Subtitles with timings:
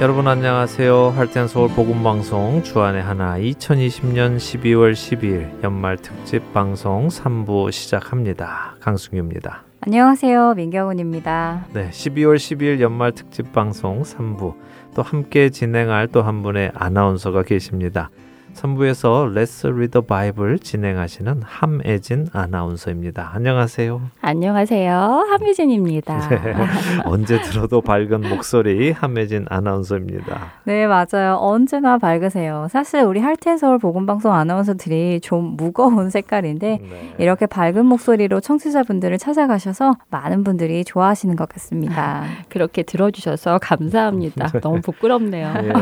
[0.00, 1.10] 여러분 안녕하세요.
[1.10, 8.76] 할텐 서울 복음 방송 주안의 하나 2020년 12월 12일 연말 특집 방송 3부 시작합니다.
[8.80, 9.64] 강승규입니다.
[9.82, 10.54] 안녕하세요.
[10.54, 11.66] 민경훈입니다.
[11.74, 14.54] 네, 12월 12일 연말 특집 방송 3부
[14.94, 18.08] 또 함께 진행할 또 한 분의 아나운서가 계십니다.
[18.54, 23.30] 3부에서 Let's Read the Bible 진행하시는 함혜진 아나운서입니다.
[23.34, 24.00] 안녕하세요.
[24.20, 24.92] 안녕하세요.
[25.30, 26.28] 함혜진입니다.
[26.28, 26.54] 네,
[27.04, 30.52] 언제 들어도 밝은 목소리 함혜진 아나운서입니다.
[30.64, 31.36] 네, 맞아요.
[31.40, 32.66] 언제나 밝으세요.
[32.70, 37.14] 사실 우리 할텐 서울 복음방송 아나운서들이 좀 무거운 색깔인데 네.
[37.18, 42.24] 이렇게 밝은 목소리로 청취자분들을 찾아가셔서 많은 분들이 좋아하시는 것 같습니다.
[42.48, 44.48] 그렇게 들어주셔서 감사합니다.
[44.60, 45.52] 너무 부끄럽네요.
[45.54, 45.72] 네.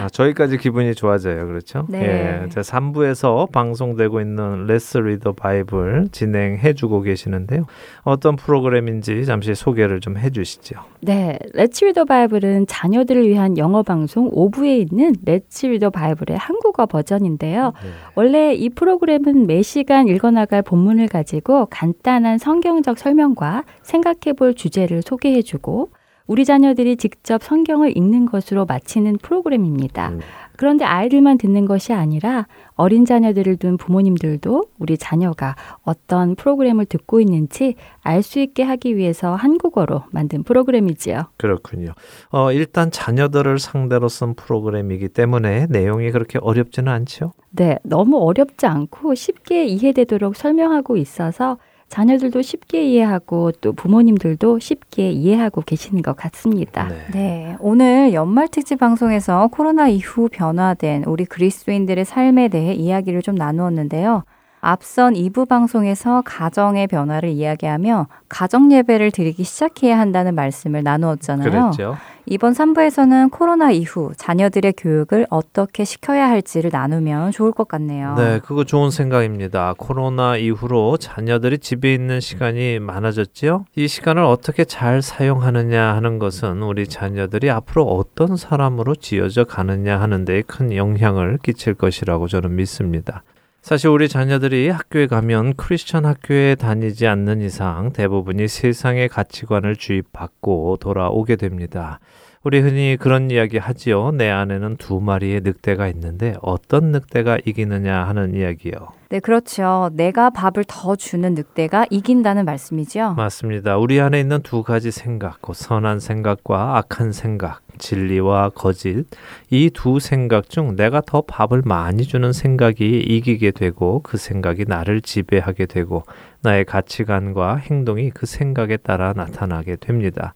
[0.00, 1.46] 아, 저희까지 기분이 좋아져요.
[1.46, 1.81] 그렇죠?
[1.88, 2.42] 네.
[2.44, 7.64] 예, 제 3부에서 방송되고 있는 Let's Read the Bible 진행해 주고 계시는데요.
[8.02, 10.76] 어떤 프로그램인지 잠시 소개를 좀 해 주시죠.
[11.00, 11.38] 네.
[11.54, 16.86] Let's Read the Bible은 자녀들을 위한 영어 방송 5부에 있는 Let's Read the Bible의 한국어
[16.86, 17.72] 버전인데요.
[17.82, 17.90] 네.
[18.14, 25.02] 원래 이 프로그램은 매 시간 읽어 나갈 본문을 가지고 간단한 성경적 설명과 생각해 볼 주제를
[25.02, 25.90] 소개해 주고
[26.26, 30.10] 우리 자녀들이 직접 성경을 읽는 것으로 마치는 프로그램입니다.
[30.10, 30.20] 음.
[30.62, 32.46] 그런데 아이들만 듣는 것이 아니라
[32.76, 39.34] 어린 자녀들을 둔 부모님들도 우리 자녀가 어떤 프로그램을 듣고 있는지 알 수 있게 하기 위해서
[39.34, 41.24] 한국어로 만든 프로그램이지요.
[41.36, 41.94] 그렇군요.
[42.30, 47.32] 어, 일단 자녀들을 상대로 쓴 프로그램이기 때문에 내용이 그렇게 어렵지는 않죠?
[47.50, 51.58] 네, 너무 어렵지 않고 쉽게 이해되도록 설명하고 있어서
[51.92, 56.88] 자녀들도 쉽게 이해하고 또 부모님들도 쉽게 이해하고 계시는 것 같습니다.
[56.88, 56.96] 네.
[57.12, 57.56] 네.
[57.60, 64.24] 오늘 연말 특집 방송에서 코로나 이후 변화된 우리 그리스도인들의 삶에 대해 이야기를 좀 나누었는데요.
[64.64, 71.50] 앞선 2부 방송에서 가정의 변화를 이야기하며 가정 예배를 드리기 시작해야 한다는 말씀을 나누었잖아요.
[71.50, 71.96] 그랬죠.
[72.26, 78.14] 이번 3부에서는 코로나 이후 자녀들의 교육을 어떻게 시켜야 할지를 나누면 좋을 것 같네요.
[78.14, 79.74] 네, 그거 좋은 생각입니다.
[79.76, 83.64] 코로나 이후로 자녀들이 집에 있는 시간이 많아졌지요.
[83.74, 90.24] 이 시간을 어떻게 잘 사용하느냐 하는 것은 우리 자녀들이 앞으로 어떤 사람으로 지어져 가느냐 하는
[90.24, 93.24] 데큰 영향을 끼칠 것이라고 저는 믿습니다.
[93.62, 101.36] 사실 우리 자녀들이 학교에 가면 크리스천 학교에 다니지 않는 이상 대부분이 세상의 가치관을 주입받고 돌아오게
[101.36, 102.00] 됩니다.
[102.44, 104.10] 우리 흔히 그런 이야기 하지요.
[104.10, 108.72] 내 안에는 두 마리의 늑대가 있는데 어떤 늑대가 이기느냐 하는 이야기요.
[109.10, 109.90] 네, 그렇죠.
[109.92, 113.14] 내가 밥을 더 주는 늑대가 이긴다는 말씀이죠.
[113.14, 113.76] 맞습니다.
[113.76, 119.04] 우리 안에 있는 두 가지 생각, 선한 생각과 악한 생각, 진리와 거짓,
[119.50, 125.00] 이 두 생각 중 내가 더 밥을 많이 주는 생각이 이기게 되고 그 생각이 나를
[125.02, 126.02] 지배하게 되고
[126.40, 130.34] 나의 가치관과 행동이 그 생각에 따라 나타나게 됩니다.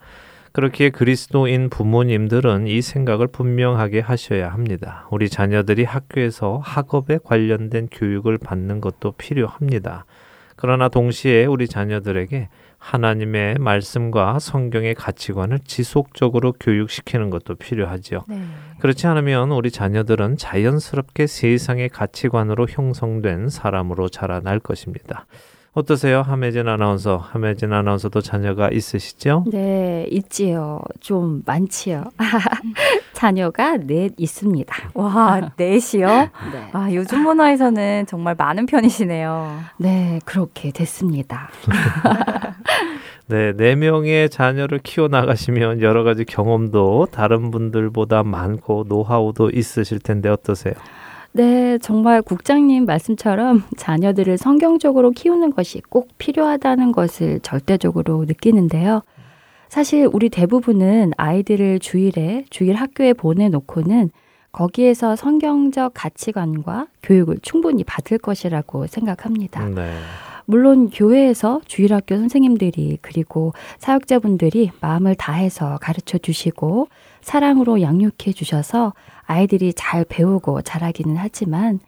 [0.57, 5.07] 그렇기에 그리스도인 부모님들은 이 생각을 분명하게 하셔야 합니다.
[5.11, 10.07] 우리 자녀들이 학교에서 학업에 관련된 교육을 받는 것도 필요합니다.
[10.57, 18.25] 그러나 동시에 우리 자녀들에게 하나님의 말씀과 성경의 가치관을 지속적으로 교육시키는 것도 필요하지요.
[18.27, 18.41] 네.
[18.81, 25.27] 그렇지 않으면 우리 자녀들은 자연스럽게 세상의 가치관으로 형성된 사람으로 자라날 것입니다.
[25.77, 26.23] 어떠세요?
[26.23, 27.19] 함혜진 아나운서.
[27.19, 29.45] 함혜진 아나운서도 자녀가 있으시죠?
[29.53, 30.81] 네, 있지요.
[31.01, 32.05] 좀 많지요.
[33.13, 34.75] 자녀가 넷 있습니다.
[34.95, 36.07] 와, 넷이요?
[36.09, 36.71] 네.
[36.73, 39.61] 아, 요즘 문화에서는 정말 많은 편이시네요.
[39.77, 41.51] 네, 그렇게 됐습니다.
[43.29, 50.31] 네, 네 명의 자녀를 키워 나가시면 여러 가지 경험도 다른 분들보다 많고 노하우도 있으실 텐데
[50.31, 50.73] 어떠세요?
[51.37, 59.03] 네, 정말 국장님 말씀처럼 자녀들을 성경적으로 키우는 것이 꼭 필요하다는 것을 절대적으로 느끼는데요.
[59.69, 64.09] 사실 우리 대부분은 아이들을 주일에, 주일 학교에 보내놓고는
[64.51, 69.69] 거기에서 성경적 가치관과 교육을 충분히 받을 것이라고 생각합니다.
[69.69, 69.93] 네.
[70.47, 76.89] 물론 교회에서 주일학교 선생님들이 그리고 사역자분들이 마음을 다해서 가르쳐 주시고
[77.27, 78.95] 사랑으로 양육해 주셔서
[79.25, 81.81] 아이들이 잘 배우고 자라기는 하지만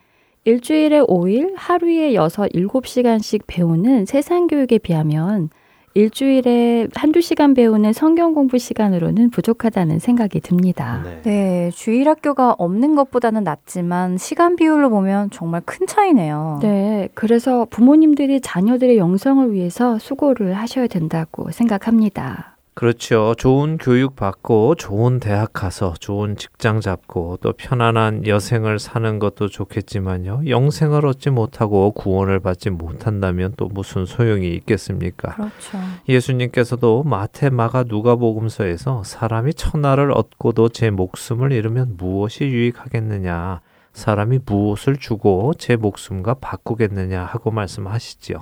[0.43, 5.49] 일주일에 5일, 하루에 6, 7시간씩 배우는 세상 교육에 비하면
[5.93, 11.01] 일주일에 한두 시간 배우는 성경 공부 시간으로는 부족하다는 생각이 듭니다.
[11.05, 11.21] 네.
[11.23, 11.71] 네.
[11.73, 16.59] 주일 학교가 없는 것보다는 낫지만 시간 비율로 보면 정말 큰 차이네요.
[16.61, 17.07] 네.
[17.13, 22.58] 그래서 부모님들이 자녀들의 영성을 위해서 수고를 하셔야 된다고 생각합니다.
[22.79, 23.35] 그렇죠.
[23.37, 30.43] 좋은 교육 받고 좋은 대학 가서 좋은 직장 잡고 또 편안한 여생을 사는 것도 좋겠지만요.
[30.47, 35.35] 영생을 얻지 못하고 구원을 받지 못한다면 또 무슨 소용이 있겠습니까?
[35.35, 35.77] 그렇죠.
[36.07, 43.59] 예수님께서도 마태, 마가, 누가복음서에서 사람이 천하를 얻고도 제 목숨을 잃으면 무엇이 유익하겠느냐?
[43.91, 48.37] 사람이 무엇을 주고 제 목숨과 바꾸겠느냐 하고 말씀하시지요.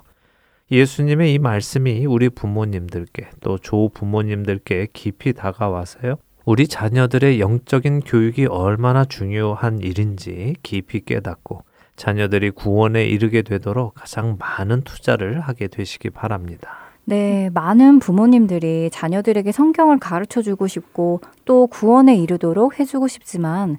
[0.70, 6.16] 예수님의 이 말씀이 우리 부모님들께 또 조부모님들께 깊이 다가와서요.
[6.46, 11.64] 우리 자녀들의 영적인 교육이 얼마나 중요한 일인지 깊이 깨닫고
[11.96, 16.78] 자녀들이 구원에 이르게 되도록 가장 많은 투자를 하게 되시기 바랍니다.
[17.06, 23.78] 네, 많은 부모님들이 자녀들에게 성경을 가르쳐 주고 싶고 또 구원에 이르도록 해주고 싶지만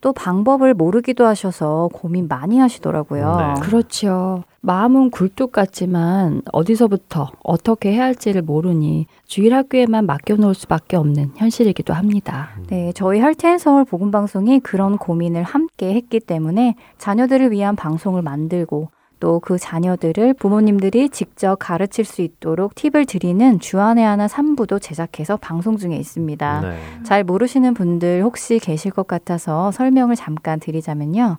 [0.00, 3.36] 또 방법을 모르기도 하셔서 고민 많이 하시더라고요.
[3.36, 3.60] 네.
[3.60, 4.44] 그렇죠.
[4.62, 12.50] 마음은 굴뚝 같지만 어디서부터 어떻게 해야 할지를 모르니 주일 학교에만 맡겨놓을 수밖에 없는 현실이기도 합니다.
[12.68, 18.90] 네, 저희 할텐 서울 복음 방송이 그런 고민을 함께 했기 때문에 자녀들을 위한 방송을 만들고
[19.20, 25.76] 또 그 자녀들을 부모님들이 직접 가르칠 수 있도록 팁을 드리는 주안의 하나 3부도 제작해서 방송
[25.76, 26.60] 중에 있습니다.
[26.60, 26.78] 네.
[27.04, 31.38] 잘 모르시는 분들 혹시 계실 것 같아서 설명을 잠깐 드리자면요.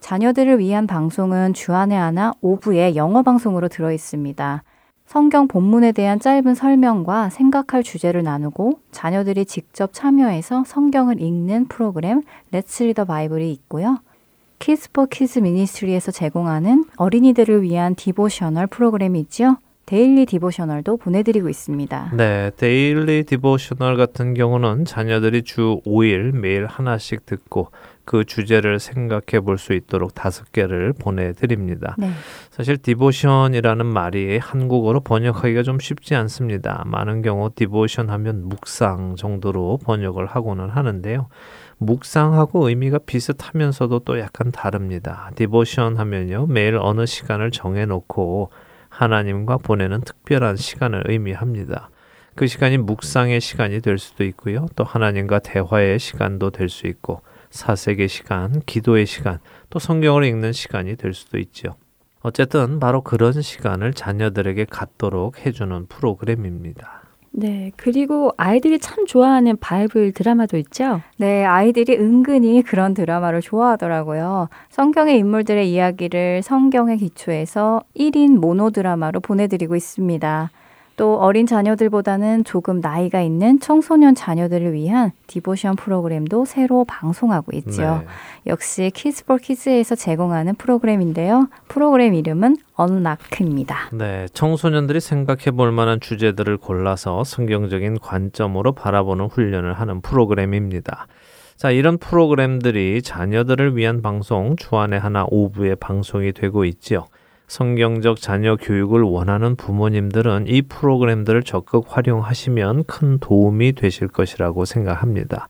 [0.00, 4.62] 자녀들을 위한 방송은 주안의 하나 5부의 영어 방송으로 들어 있습니다.
[5.06, 12.22] 성경 본문에 대한 짧은 설명과 생각할 주제를 나누고 자녀들이 직접 참여해서 성경을 읽는 프로그램
[12.52, 13.98] Let's Read the Bible이 있고요.
[14.60, 19.56] Keys for Kids Ministry에서 제공하는 어린이들을 위한 devotional 프로그램이 있죠.
[19.86, 22.12] daily devotional도 보내드리고 있습니다.
[22.14, 27.70] 네, daily devotional 같은 경우는 자녀들이 주 5일 매일 하나씩 듣고
[28.10, 31.94] 그 주제를 생각해 볼 수 있도록 다섯 개를 보내드립니다.
[31.96, 32.10] 네.
[32.50, 36.82] 사실 devotion이라는 말이 한국어로 번역하기가 좀 쉽지 않습니다.
[36.86, 41.28] 많은 경우 devotion 하면 묵상 정도로 번역을 하고는 하는데요.
[41.78, 45.30] 묵상하고 의미가 비슷하면서도 또 약간 다릅니다.
[45.36, 46.46] 디보션 하면요.
[46.48, 48.50] 매일 어느 시간을 정해놓고
[48.88, 51.90] 하나님과 보내는 특별한 시간을 의미합니다.
[52.34, 54.66] 그 시간이 묵상의 시간이 될 수도 있고요.
[54.74, 59.38] 또 하나님과 대화의 시간도 될 수 있고 사색의 시간, 기도의 시간,
[59.68, 61.76] 또 성경을 읽는 시간이 될 수도 있죠.
[62.22, 67.00] 어쨌든 바로 그런 시간을 자녀들에게 갖도록 해주는 프로그램입니다.
[67.32, 71.00] 네, 그리고 아이들이 참 좋아하는 바이블 드라마도 있죠?
[71.16, 74.48] 네, 아이들이 은근히 그런 드라마를 좋아하더라고요.
[74.70, 80.50] 성경의 인물들의 이야기를 성경에 기초해서 1인 모노 드라마로 보내드리고 있습니다.
[81.00, 88.02] 또 어린 자녀들보다는 조금 나이가 있는 청소년 자녀들을 위한 devotion 프로그램도 새로 방송하고 있죠.
[88.02, 88.06] 네.
[88.48, 91.48] 역시 Keys for Kids에서 제공하는 프로그램인데요.
[91.68, 93.88] 프로그램 이름은 Unlocked입니다.
[93.94, 101.06] 네, 청소년들이 생각해 볼 만한 주제들을 골라서 성경적인 관점으로 바라보는 훈련을 하는 프로그램입니다.
[101.56, 107.06] 자, 이런 프로그램들이 자녀들을 위한 방송 주안의 하나 오부에 방송이 되고 있지요.
[107.50, 115.48] 성경적 자녀 교육을 원하는 부모님들은 이 프로그램들을 적극 활용하시면 큰 도움이 되실 것이라고 생각합니다.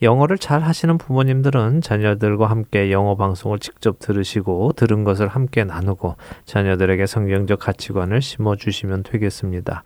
[0.00, 6.14] 영어를 잘 하시는 부모님들은 자녀들과 함께 영어 방송을 직접 들으시고 들은 것을 함께 나누고
[6.44, 9.82] 자녀들에게 성경적 가치관을 심어 주시면 되겠습니다.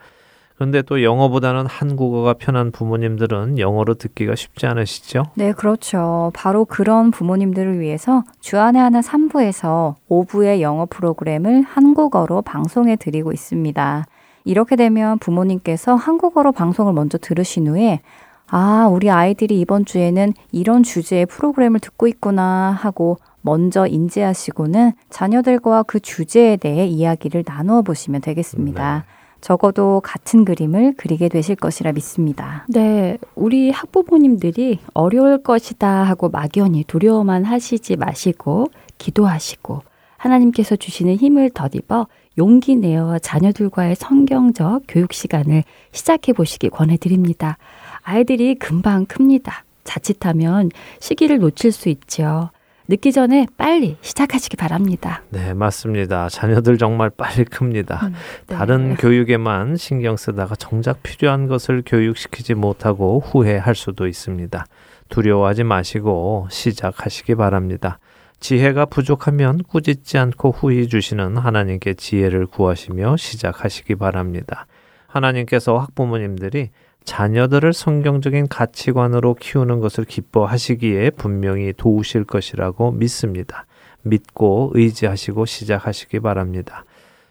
[0.56, 5.25] 그런데 또 영어보다는 한국어가 편한 부모님들은 영어로 듣기가 쉽지 않으시죠?
[5.35, 6.31] 네, 그렇죠.
[6.35, 14.07] 바로 그런 부모님들을 위해서 주안의 하나 3부에서 5부의 영어 프로그램을 한국어로 방송해 드리고 있습니다.
[14.45, 18.00] 이렇게 되면 부모님께서 한국어로 방송을 먼저 들으신 후에
[18.47, 25.99] 아, 우리 아이들이 이번 주에는 이런 주제의 프로그램을 듣고 있구나 하고 먼저 인지하시고는 자녀들과 그
[25.99, 29.05] 주제에 대해 이야기를 나누어 보시면 되겠습니다.
[29.45, 32.65] 적어도 같은 그림을 그리게 되실 것이라 믿습니다.
[32.67, 39.83] 네, 우리 학부모님들이 어려울 것이다 하고 막연히 두려워만 하시지 마시고 기도하시고
[40.17, 42.07] 하나님께서 주시는 힘을 덧입어
[42.39, 47.59] 용기 내어 자녀들과의 성경적 교육 시간을 시작해 보시기 권해드립니다.
[48.03, 49.65] 아이들이 금방 큽니다.
[49.85, 50.71] 자칫하면
[51.01, 52.49] 시기를 놓칠 수 있죠.
[52.87, 55.23] 늦기 전에 빨리 시작하시기 바랍니다.
[55.31, 56.29] 네, 맞습니다.
[56.29, 58.11] 자녀들 정말 빨리 큽니다.
[58.47, 58.57] 네.
[58.57, 64.67] 다른 교육에만 신경 쓰다가 정작 필요한 것을 교육시키지 못하고 후회할 수도 있습니다.
[65.09, 67.99] 두려워하지 마시고 시작하시기 바랍니다.
[68.41, 74.67] 지혜가 부족하면 꾸짖지 않고 후히 주시는 하나님께 지혜를 구하시며 시작하시기 바랍니다.
[75.07, 76.71] 하나님께서 학부모님들이
[77.04, 83.66] 자녀들을 성경적인 가치관으로 키우는 것을 기뻐하시기에 분명히 도우실 것이라고 믿습니다.
[84.02, 86.84] 믿고 의지하시고 시작하시기 바랍니다.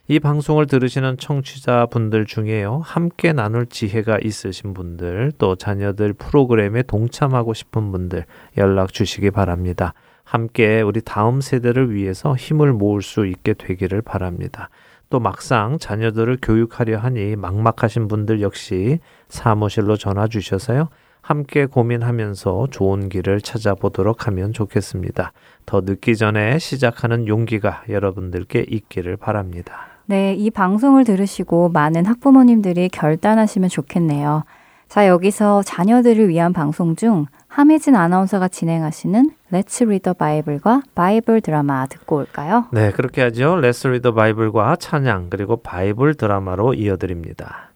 [0.08, 2.82] 이 방송을 들으시는 청취자분들 중에요.
[2.84, 8.26] 함께 나눌 지혜가 있으신 분들, 또 자녀들 프로그램에 동참하고 싶은 분들
[8.58, 9.94] 연락 주시기 바랍니다.
[10.24, 14.70] 함께 우리 다음 세대를 위해서 힘을 모을 수 있게 되기를 바랍니다.
[15.10, 19.00] 또 막상 자녀들을 교육하려 하니 막막하신 분들 역시
[19.34, 20.90] 사무실로 전화 주셔서요.
[21.22, 25.32] 함께 고민하면서 좋은 길을 찾아보도록 하면 좋겠습니다.
[25.66, 29.88] 더 늦기 전에 시작하는 용기가 여러분들께 있기를 바랍니다.
[30.06, 34.44] 네, 이 방송을 들으시고 많은 학부모님들이 결단하시면 좋겠네요.
[34.88, 41.88] 자, 여기서 자녀들을 위한 방송 중 함혜진 아나운서가 진행하시는 Let's Read the Bible과 바이블 드라마
[41.88, 42.66] 듣고 올까요?
[42.72, 43.56] 네, 그렇게 하죠.
[43.56, 47.73] Let's Read the Bible과 찬양 그리고 바이블 드라마로 이어드립니다.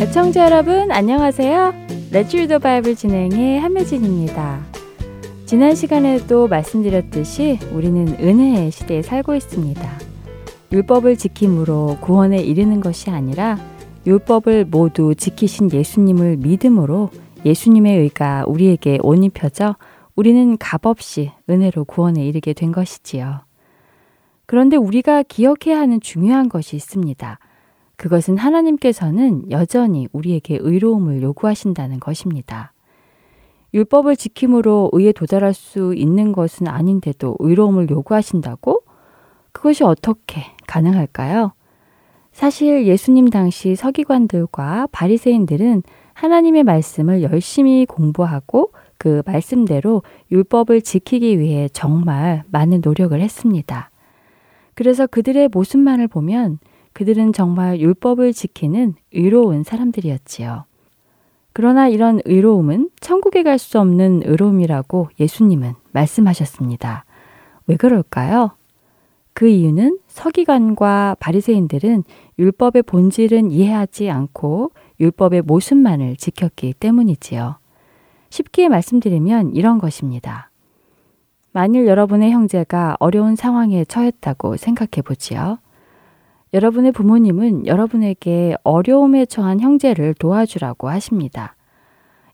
[0.00, 1.72] 애청자 여러분 안녕하세요.
[2.10, 4.64] Let's Read the Bible 진행의 함혜진입니다.
[5.46, 9.82] 지난 시간에도 말씀드렸듯이 우리는 은혜의 시대에 살고 있습니다.
[10.72, 13.58] 율법을 지킴으로 구원에 이르는 것이 아니라
[14.06, 17.10] 율법을 모두 지키신 예수님을 믿음으로
[17.44, 19.76] 예수님의 의가 우리에게 옷 입혀져
[20.16, 23.40] 우리는 값없이 은혜로 구원에 이르게 된 것이지요.
[24.52, 27.38] 그런데 우리가 기억해야 하는 중요한 것이 있습니다.
[27.96, 32.74] 그것은 하나님께서는 여전히 우리에게 의로움을 요구하신다는 것입니다.
[33.72, 38.82] 율법을 지킴으로 의에 도달할 수 있는 것은 아닌데도 의로움을 요구하신다고?
[39.52, 41.54] 그것이 어떻게 가능할까요?
[42.32, 45.82] 사실 예수님 당시 서기관들과 바리새인들은
[46.12, 53.91] 하나님의 말씀을 열심히 공부하고 그 말씀대로 율법을 지키기 위해 정말 많은 노력을 했습니다.
[54.74, 56.58] 그래서 그들의 모습만을 보면
[56.92, 60.64] 그들은 정말 율법을 지키는 의로운 사람들이었지요.
[61.52, 67.04] 그러나 이런 의로움은 천국에 갈 수 없는 의로움이라고 예수님은 말씀하셨습니다.
[67.66, 68.52] 왜 그럴까요?
[69.34, 72.04] 그 이유는 서기관과 바리새인들은
[72.38, 77.56] 율법의 본질은 이해하지 않고 율법의 모습만을 지켰기 때문이지요.
[78.30, 80.51] 쉽게 말씀드리면 이런 것입니다.
[81.52, 85.58] 만일 여러분의 형제가 어려운 상황에 처했다고 생각해 보지요.
[86.54, 91.54] 여러분의 부모님은 여러분에게 어려움에 처한 형제를 도와주라고 하십니다.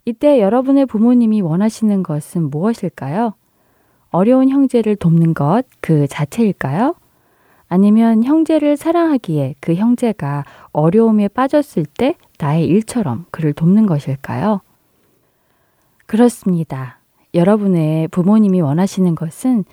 [0.04, 3.34] 이때 여러분의 부모님이 원하시는 것은 무엇일까요?
[4.10, 6.94] 어려운 형제를 돕는 것 그 자체일까요?
[7.68, 14.62] 아니면 형제를 사랑하기에 그 형제가 어려움에 빠졌을 때 나의 일처럼 그를 돕는 것일까요?
[16.06, 16.97] 그렇습니다.
[17.38, 19.64] 여러분의 부모님이 원하시는 것은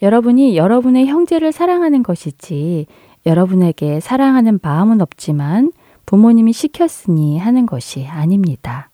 [0.00, 2.86] 여러분이 여러분의 형제를 사랑하는 것이지
[3.26, 5.72] 여러분에게 사랑하는 마음은 없지만
[6.06, 8.90] 부모님이 시켰으니 하는 것이 아닙니다.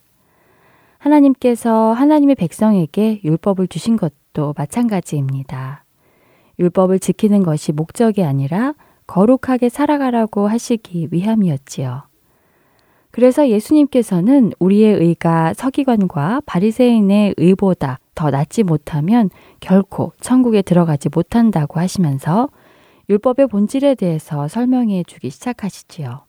[0.99, 5.85] 하나님께서 하나님의 백성에게 율법을 주신 것도 마찬가지입니다.
[6.59, 8.75] 율법을 지키는 것이 목적이 아니라
[9.07, 12.03] 거룩하게 살아가라고 하시기 위함이었지요.
[13.13, 19.31] 그래서 예수님께서는 우리의 의가 서기관과 바리새인의 의보다 더 낫지 못하면
[19.61, 22.49] 결코 천국에 들어가지 못한다고 하시면서
[23.09, 26.25] 율법의 본질에 대해서 설명해 주기 시작하시지요.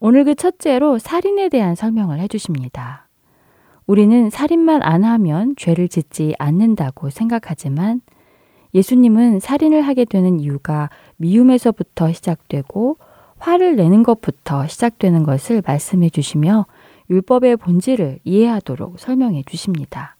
[0.00, 3.08] 오늘 그 첫째로 살인에 대한 설명을 해 주십니다.
[3.86, 8.00] 우리는 살인만 안 하면 죄를 짓지 않는다고 생각하지만
[8.74, 12.98] 예수님은 살인을 하게 되는 이유가 미움에서부터 시작되고
[13.38, 16.66] 화를 내는 것부터 시작되는 것을 말씀해 주시며
[17.08, 20.17] 율법의 본질을 이해하도록 설명해 주십니다.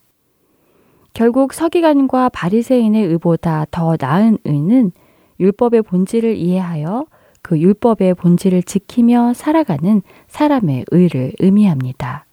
[1.18, 4.92] 결국 서기관과 바리새인의 의보다 더 나은 의는
[5.40, 7.06] 율법의 본질을 이해하여
[7.42, 12.24] 그 율법의 본질을 지키며 살아가는 사람의 의를 의미합니다.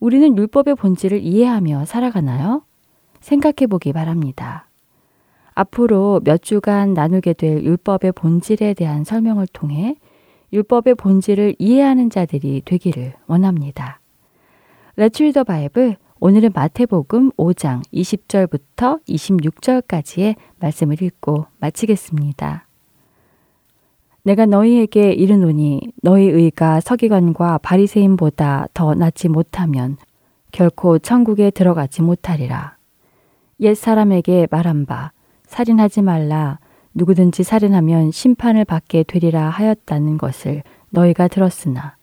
[0.00, 2.62] 우리는 율법의 본질을 이해하며 살아가나요?
[3.20, 4.68] 생각해 보기 바랍니다.
[5.54, 9.94] 앞으로 몇 주간 나누게 될 율법의 본질에 대한 설명을 통해
[10.52, 14.00] 율법의 본질을 이해하는 자들이 되기를 원합니다.
[14.96, 22.66] The Bible 오늘은 마태복음 5장 20절부터 26절까지의 말씀을 읽고 마치겠습니다.
[24.22, 29.98] 내가 너희에게 이르노니 너희 의가 서기관과 바리새인보다 더 낫지 못하면
[30.52, 32.78] 결코 천국에 들어가지 못하리라.
[33.60, 35.12] 옛 사람에게 말한 바
[35.46, 36.60] 살인하지 말라
[36.94, 41.96] 누구든지 살인하면 심판을 받게 되리라 하였다는 것을 너희가 들었으나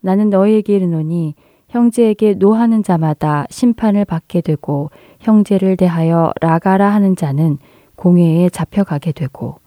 [0.00, 1.36] 나는 너희에게 이르노니
[1.74, 7.58] 형제에게 노하는 자마다 심판을 받게 되고 형제를 대하여 라가라 하는 자는
[7.96, 9.58] 공회에 잡혀가게 되고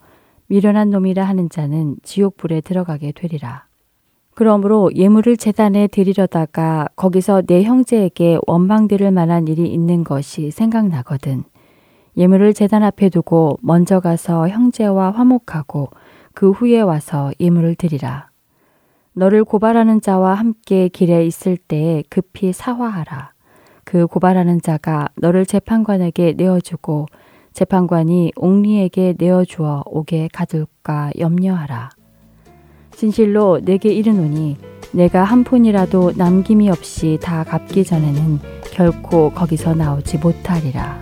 [0.46, 3.66] 미련한 놈이라 하는 자는 지옥불에 들어가게 되리라.
[4.34, 11.44] 그러므로 예물을 재단에 드리려다가 거기서 내 형제에게 원망 들을 만한 일이 있는 것이 생각나거든.
[12.16, 15.90] 예물을 재단 앞에 두고 먼저 가서 형제와 화목하고
[16.32, 18.27] 그 후에 와서 예물을 드리라.
[19.18, 23.32] 너를 고발하는 자와 함께 길에 있을 때 급히 사화하라.
[23.82, 27.06] 그 고발하는 자가 너를 재판관에게 내어주고
[27.52, 31.90] 재판관이 옥리에게 내어주어 옥에 가둘까 염려하라.
[32.92, 34.56] 진실로 내게 이르노니
[34.92, 38.38] 내가 한 푼이라도 남김이 없이 다 갚기 전에는
[38.70, 41.00] 결코 거기서 나오지 못하리라.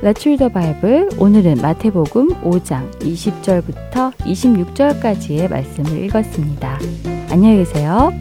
[0.00, 1.08] Let's read the Bible.
[1.18, 6.78] 오늘은 마태복음 5장 20절부터 26절까지의 말씀을 읽었습니다.
[7.30, 8.12] 안녕히 계세요.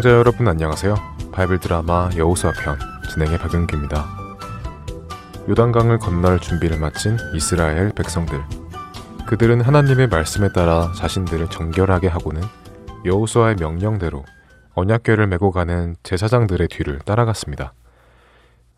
[0.00, 0.94] 애청자 여러분 안녕하세요.
[1.30, 2.78] 바이블 드라마 여호수아 편
[3.12, 4.06] 진행의 박은규입니다.
[5.46, 8.42] 요단강을 건널 준비를 마친 이스라엘 백성들.
[9.26, 12.40] 그들은 하나님의 말씀에 따라 자신들을 정결하게 하고는
[13.04, 14.24] 여호수아의 명령대로
[14.72, 17.74] 언약궤를 메고 가는 제사장들의 뒤를 따라갔습니다.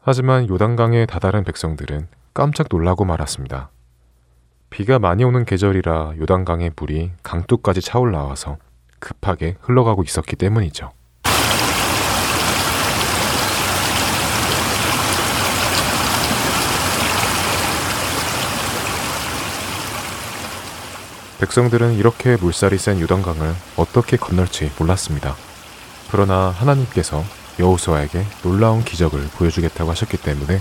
[0.01, 3.71] 하지만 요단강에 다다른 백성들은 깜짝 놀라고 말았습니다.
[4.71, 8.57] 비가 많이 오는 계절이라 요단강의 물이 강둑까지 차올라와서
[8.99, 10.91] 급하게 흘러가고 있었기 때문이죠.
[21.43, 25.35] 백성들은 이렇게 물살이 센 유단강을 어떻게 건널지 몰랐습니다.
[26.13, 27.25] 그러나 하나님께서
[27.59, 30.61] 여호수아에게 놀라운 기적을 보여주겠다고 하셨기 때문에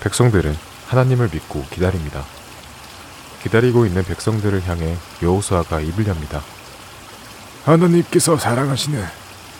[0.00, 2.24] 백성들은 하나님을 믿고 기다립니다.
[3.42, 6.40] 기다리고 있는 백성들을 향해 여호수아가 입을 엽니다.
[7.66, 9.04] 하나님께서 사랑하시는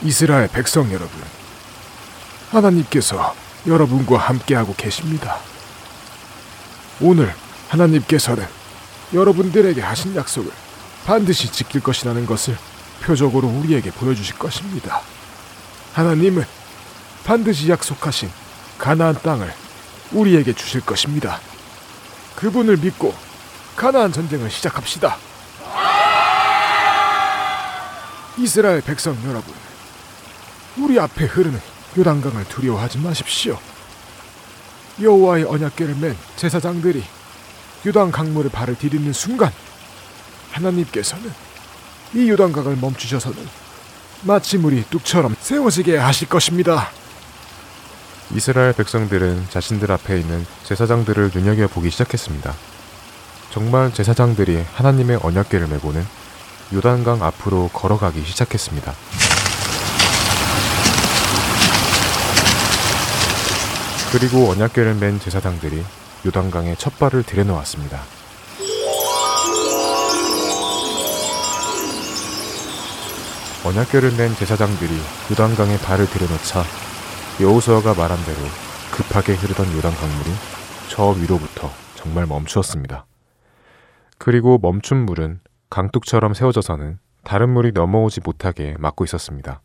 [0.02, 1.10] 이스라엘 백성 여러분,
[2.52, 3.34] 하나님께서
[3.66, 5.36] 여러분과 함께하고 계십니다.
[7.02, 7.34] 오늘
[7.68, 8.57] 하나님께서는
[9.12, 10.50] 여러분들에게 하신 약속을
[11.06, 12.56] 반드시 지킬 것이라는 것을
[13.02, 15.00] 표적으로 우리에게 보여주실 것입니다.
[15.94, 16.44] 하나님은
[17.24, 18.30] 반드시 약속하신
[18.78, 19.52] 가나안 땅을
[20.12, 21.40] 우리에게 주실 것입니다.
[22.36, 23.14] 그 그분을 믿고
[23.76, 25.16] 가나안 전쟁을 시작합시다.
[28.38, 29.52] 이스라엘 백성 여러분,
[30.76, 31.60] 우리 앞에 흐르는
[31.98, 33.58] 요단강을 두려워하지 마십시오.
[35.00, 37.02] 여호와의 언약궤를 맨 제사장들이
[37.86, 39.52] 요단 강물을 발을 디디는 순간
[40.52, 41.32] 하나님께서는
[42.14, 43.38] 이 요단강을 멈추셔서는
[44.22, 46.90] 마치 물이 뚝처럼 세워지게 하실 것입니다.
[48.34, 52.54] 이스라엘 백성들은 자신들 앞에 있는 제사장들을 눈여겨보기 시작했습니다.
[53.50, 56.04] 정말 제사장들이 하나님의 언약궤를 메고는
[56.74, 58.94] 요단강 앞으로 걸어가기 시작했습니다.
[64.12, 65.84] 그리고 언약궤를 맨 제사장들이
[66.28, 68.00] 요단강에 첫 발을 들여놓았습니다.
[73.64, 74.90] 언약궤를 맨 제사장들이
[75.32, 76.62] 요단강에 발을 들여놓자
[77.40, 78.38] 여호수아가 말한 대로
[78.92, 80.30] 급하게 흐르던 요단 강물이
[80.90, 83.06] 저 위로부터 정말 멈추었습니다.
[84.18, 89.62] 그리고 멈춘 물은 강둑처럼 세워져서는 다른 물이 넘어오지 못하게 막고 있었습니다.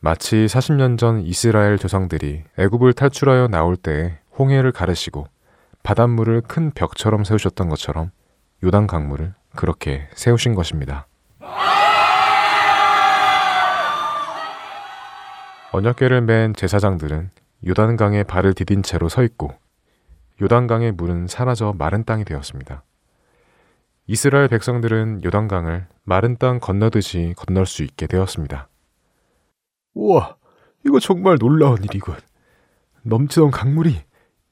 [0.00, 5.26] 마치 40년 전 이스라엘 조상들이 애굽을 탈출하여 나올 때 홍해를 가르시고
[5.88, 8.10] 바닷물을 큰 벽처럼 세우셨던 것처럼
[8.62, 11.06] 요단 강물을 그렇게 세우신 것입니다.
[15.72, 17.30] 언약궤를 맨 제사장들은
[17.66, 19.54] 요단강에 발을 디딘 채로 서 있고
[20.42, 22.84] 요단강의 물은 사라져 마른 땅이 되었습니다.
[24.08, 28.68] 이스라엘 백성들은 요단강을 마른 땅 건너듯이 건널 수 있게 되었습니다.
[29.94, 30.36] 우와,
[30.84, 32.14] 이거 정말 놀라운 일이군.
[33.04, 34.06] 넘치던 강물이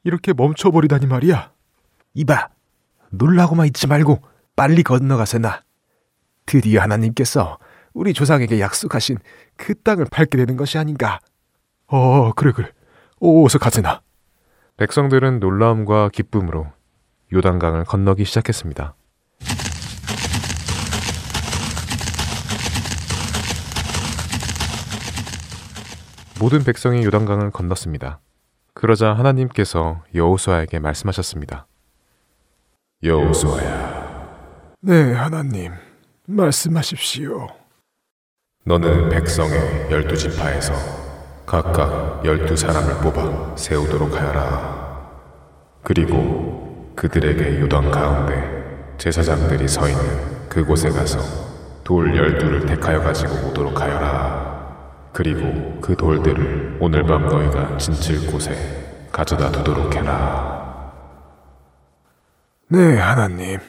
[0.07, 1.51] 이렇게 멈춰버리다니 말이야.
[2.13, 2.47] 이봐,
[3.09, 4.21] 놀라고만 있지 말고
[4.55, 5.63] 빨리 건너가세나.
[6.45, 7.57] 드디어 하나님께서
[7.93, 9.17] 우리 조상에게 약속하신
[9.57, 11.19] 그 땅을 밟게 되는 것이 아닌가.
[11.87, 12.71] 어, 그래, 그래.
[13.19, 14.01] 어서 가세나.
[14.77, 16.67] 백성들은 놀라움과 기쁨으로
[17.33, 18.95] 요단강을 건너기 시작했습니다.
[26.39, 28.21] 모든 백성이 요단강을 건넜습니다.
[28.77, 31.65] 그러자 하나님께서 여호수아에게 말씀하셨습니다.
[33.01, 34.75] 여호수아야.
[34.81, 35.73] 네, 하나님.
[36.27, 37.47] 말씀하십시오.
[38.65, 40.73] 너는 백성의 열두 지파에서
[41.47, 45.09] 각각 열두 사람을 뽑아 세우도록 하여라.
[45.81, 51.17] 그리고 그들에게 요단 가운데 제사장들이 서 있는 그곳에 가서
[51.83, 54.56] 돌 열두를 택하여 가지고 오도록 하여라.
[55.17, 58.53] 그리고 그 돌들을 오늘 밤 너희가 진칠 곳에
[59.11, 60.93] 가져다 두도록 해라.
[62.67, 63.59] 네, 하나님.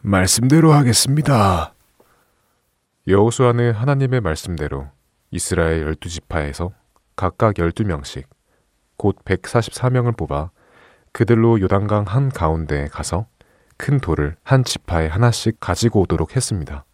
[0.00, 1.72] 말씀대로 하겠습니다.
[3.06, 4.88] 여호수아는 하나님의 말씀대로
[5.30, 6.72] 이스라엘 열두 지파에서
[7.14, 8.28] 각각 열두 명씩
[8.96, 10.50] 곧 144명을 뽑아
[11.12, 13.26] 그들로 요단강 한 가운데에 가서
[13.76, 16.84] 큰 돌을 한 지파에 하나씩 가지고 오도록 했습니다.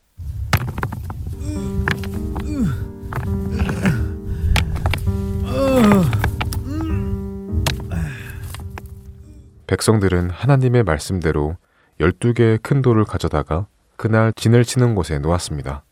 [9.67, 11.57] 백성들은 하나님의 말씀대로
[12.01, 15.85] 12개의 큰 돌을 가져다가 그날 진을 치는 곳에 놓았습니다.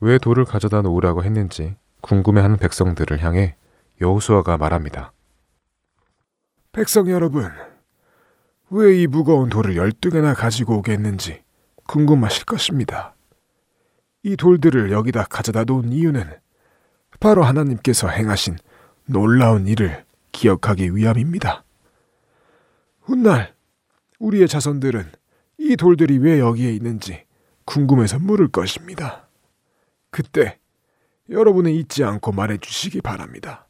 [0.00, 3.56] 왜 돌을 가져다 놓으라고 했는지 궁금해하는 백성들을 향해
[4.00, 5.12] 여호수아가 말합니다.
[6.72, 7.50] 백성 여러분,
[8.70, 11.42] 왜 이 무거운 돌을 12개나 가지고 오겠는지
[11.86, 13.14] 궁금하실 것입니다.
[14.22, 16.24] 이 돌들을 여기다 가져다 놓은 이유는
[17.20, 18.56] 바로 하나님께서 행하신
[19.06, 21.64] 놀라운 일을 기억하기 위함입니다.
[23.02, 23.54] 훗날
[24.18, 25.04] 우리의 자손들은
[25.58, 27.24] 이 돌들이 왜 여기에 있는지
[27.64, 29.28] 궁금해서 물을 것입니다.
[30.10, 30.58] 그때
[31.30, 33.66] 여러분은 잊지 않고 말해 주시기 바랍니다.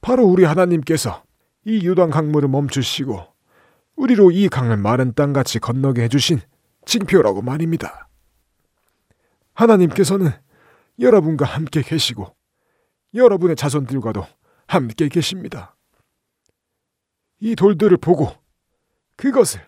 [0.00, 1.22] 바로 우리 하나님께서
[1.64, 3.26] 이 유단 강물을 멈추시고
[3.96, 6.40] 우리로 이 강을 마른 땅같이 건너게 해주신
[6.86, 8.08] 징표라고 말입니다.
[9.54, 10.30] 하나님께서는
[10.98, 12.34] 여러분과 함께 계시고
[13.14, 14.26] 여러분의 자손들과도
[14.66, 15.76] 함께 계십니다.
[17.40, 18.30] 이 돌들을 보고
[19.16, 19.60] 그것을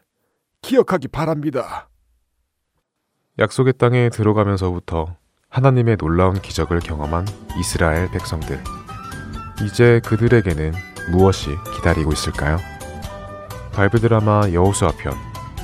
[0.63, 1.89] 기억하기 바랍니다.
[3.39, 5.17] 약속의 땅에 들어가면서부터
[5.49, 7.27] 하나님의 놀라운 기적을 경험한
[7.59, 8.63] 이스라엘 백성들.
[9.65, 10.73] 이제 그들에게는
[11.11, 12.59] 무엇이 기다리고 있을까요?
[13.73, 15.15] 바이블 드라마 여호수아 편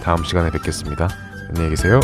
[0.03, 1.09] 다음 시간에 뵙겠습니다.
[1.49, 2.01] 안녕히 계세요.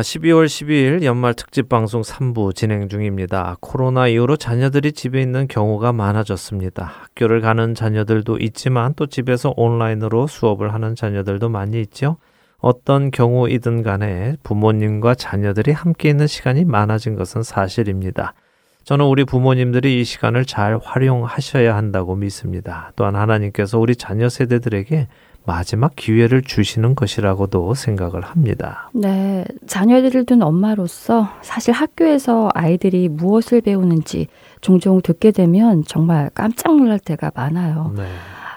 [0.00, 3.56] 12월 12일 연말 특집 방송 3부 진행 중입니다.
[3.60, 6.84] 코로나 이후로 자녀들이 집에 있는 경우가 많아졌습니다.
[6.84, 12.16] 학교를 가는 자녀들도 있지만 또 집에서 온라인으로 수업을 하는 자녀들도 많이 있죠.
[12.58, 18.34] 어떤 경우이든 간에 부모님과 자녀들이 함께 있는 시간이 많아진 것은 사실입니다.
[18.84, 22.92] 저는 우리 부모님들이 이 시간을 잘 활용하셔야 한다고 믿습니다.
[22.96, 25.08] 또한 하나님께서 우리 자녀 세대들에게
[25.44, 28.90] 마지막 기회를 주시는 것이라고도 생각을 합니다.
[28.94, 29.44] 네.
[29.66, 34.28] 자녀들을 둔 엄마로서 사실 학교에서 아이들이 무엇을 배우는지
[34.60, 37.92] 종종 듣게 되면 정말 깜짝 놀랄 때가 많아요.
[37.96, 38.04] 네.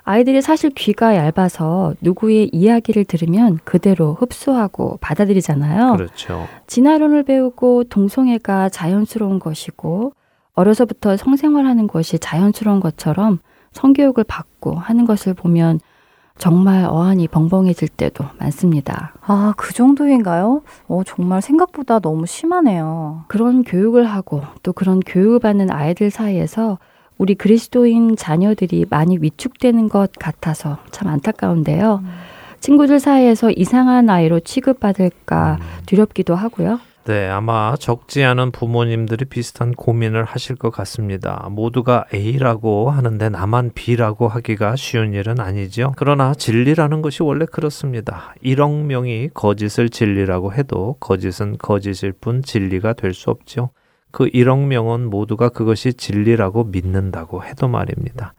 [0.07, 5.93] 아이들이 사실 귀가 얇아서 누구의 이야기를 들으면 그대로 흡수하고 받아들이잖아요.
[5.93, 6.47] 그렇죠.
[6.67, 10.13] 진화론을 배우고 동성애가 자연스러운 것이고
[10.53, 13.39] 어려서부터 성생활하는 것이 자연스러운 것처럼
[13.71, 15.79] 성교육을 받고 하는 것을 보면
[16.37, 19.13] 정말 어안이 벙벙해질 때도 많습니다.
[19.21, 20.61] 아, 그 정도인가요?
[20.87, 23.23] 어, 정말 생각보다 너무 심하네요.
[23.27, 26.77] 그런 교육을 하고 또 그런 교육을 받는 아이들 사이에서
[27.17, 32.03] 우리 그리스도인 자녀들이 많이 위축되는 것 같아서 참 안타까운데요.
[32.59, 36.79] 친구들 사이에서 이상한 아이로 취급받을까 두렵기도 하고요.
[37.07, 41.47] 네, 아마 적지 않은 부모님들이 비슷한 고민을 하실 것 같습니다.
[41.51, 45.93] 모두가 A라고 하는데 나만 B라고 하기가 쉬운 일은 아니죠.
[45.97, 48.33] 그러나 진리라는 것이 원래 그렇습니다.
[48.43, 53.69] 1억 명이 거짓을 진리라고 해도 거짓은 거짓일 뿐 진리가 될 수 없죠.
[54.11, 58.33] 그 1억 명은 모두가 그것이 진리라고 믿는다고 해도 말입니다.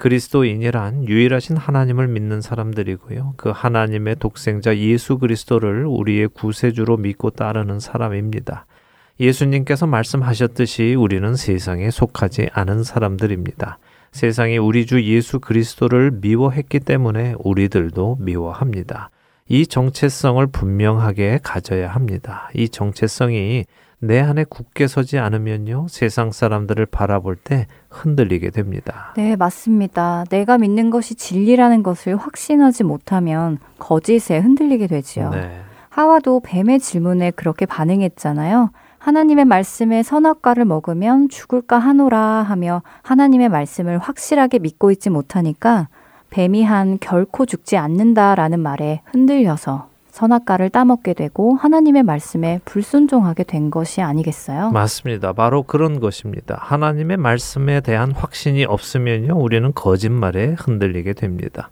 [0.00, 3.34] 그리스도인이란 유일하신 하나님을 믿는 사람들이고요.
[3.36, 8.66] 그 하나님의 독생자 예수 그리스도를 우리의 구세주로 믿고 따르는 사람입니다.
[9.20, 13.78] 예수님께서 말씀하셨듯이 우리는 세상에 속하지 않은 사람들입니다.
[14.12, 19.10] 세상이 우리 주 예수 그리스도를 미워했기 때문에 우리들도 미워합니다.
[19.48, 22.48] 이 정체성을 분명하게 가져야 합니다.
[22.54, 23.66] 이 정체성이
[23.98, 29.12] 내 안에 굳게 서지 않으면요, 세상 사람들을 바라볼 때 흔들리게 됩니다.
[29.16, 30.24] 네, 맞습니다.
[30.30, 35.30] 내가 믿는 것이 진리라는 것을 확신하지 못하면 거짓에 흔들리게 되지요.
[35.30, 35.60] 네.
[35.90, 38.70] 하와도 뱀의 질문에 그렇게 반응했잖아요.
[38.98, 45.88] 하나님의 말씀에 선악과를 먹으면 죽을까 하노라 하며 하나님의 말씀을 확실하게 믿고 있지 못하니까
[46.30, 49.89] 뱀이 한 결코 죽지 않는다라는 말에 흔들려서
[50.20, 54.70] 선악과를 따먹게 되고 하나님의 말씀에 불순종하게 된 것이 아니겠어요?
[54.70, 55.32] 맞습니다.
[55.32, 56.58] 바로 그런 것입니다.
[56.60, 61.70] 하나님의 말씀에 대한 확신이 없으면요, 우리는 거짓말에 흔들리게 됩니다.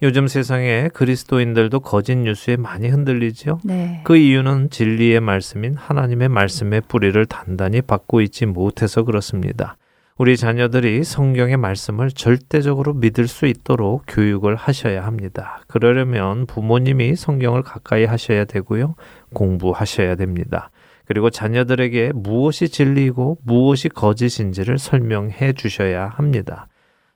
[0.00, 3.58] 요즘 세상에 그리스도인들도 거짓 뉴스에 많이 흔들리죠.
[3.64, 4.00] 네.
[4.04, 9.76] 그 이유는 진리의 말씀인 하나님의 말씀의 뿌리를 단단히 받고 있지 못해서 그렇습니다.
[10.18, 15.60] 우리 자녀들이 성경의 말씀을 절대적으로 믿을 수 있도록 교육을 하셔야 합니다.
[15.68, 18.96] 그러려면 부모님이 성경을 가까이 하셔야 되고요.
[19.32, 20.72] 공부하셔야 됩니다.
[21.04, 26.66] 그리고 자녀들에게 무엇이 진리이고 무엇이 거짓인지를 설명해 주셔야 합니다.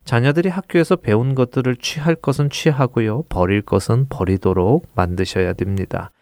[0.04, 3.24] 자녀들이 학교에서 배운 것들을 취할 것은 취하고요.
[3.28, 6.12] 버릴 것은 버리도록 만드셔야 됩니다.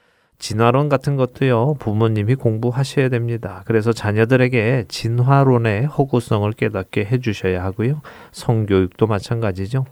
[0.40, 3.62] 진화론 같은 것도요, 부모님이 공부하셔야 됩니다.
[3.66, 8.00] 그래서 자녀들에게 진화론의 허구성을 깨닫게 해주셔야 하고요.
[8.32, 9.84] 성교육도 마찬가지죠.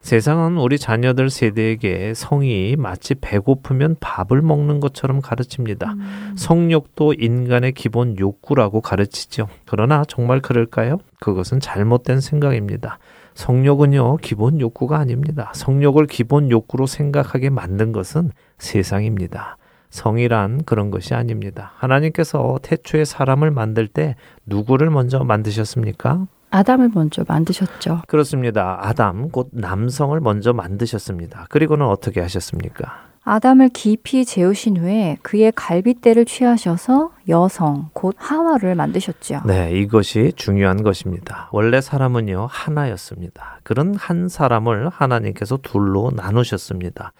[0.00, 5.92] 세상은 우리 자녀들 세대에게 성이 마치 배고프면 밥을 먹는 것처럼 가르칩니다.
[5.92, 6.34] 음.
[6.36, 9.46] 성욕도 인간의 기본 욕구라고 가르치죠.
[9.64, 10.98] 그러나 정말 그럴까요?
[11.20, 12.98] 그것은 잘못된 생각입니다.
[13.34, 15.52] 성욕은요, 기본 욕구가 아닙니다.
[15.54, 19.56] 성욕을 기본 욕구로 생각하게 만든 것은 세상입니다.
[19.92, 21.72] 성이란 그런 것이 아닙니다.
[21.76, 26.26] 하나님께서 태초에 사람을 만들 때 누구를 먼저 만드셨습니까?
[26.50, 28.02] 아담을 먼저 만드셨죠.
[28.08, 28.78] 그렇습니다.
[28.80, 31.46] 아담, 곧 남성을 먼저 만드셨습니다.
[31.50, 33.12] 그리고는 어떻게 하셨습니까?
[33.24, 39.42] 아담을 깊이 재우신 후에 그의 갈빗대를 취하셔서 여성, 곧 하와를 만드셨죠.
[39.46, 41.48] 네, 이것이 중요한 것입니다.
[41.52, 43.60] 원래 사람은요, 하나였습니다.
[43.62, 47.12] 그런 한 사람을 하나님께서 둘로 나누셨습니다.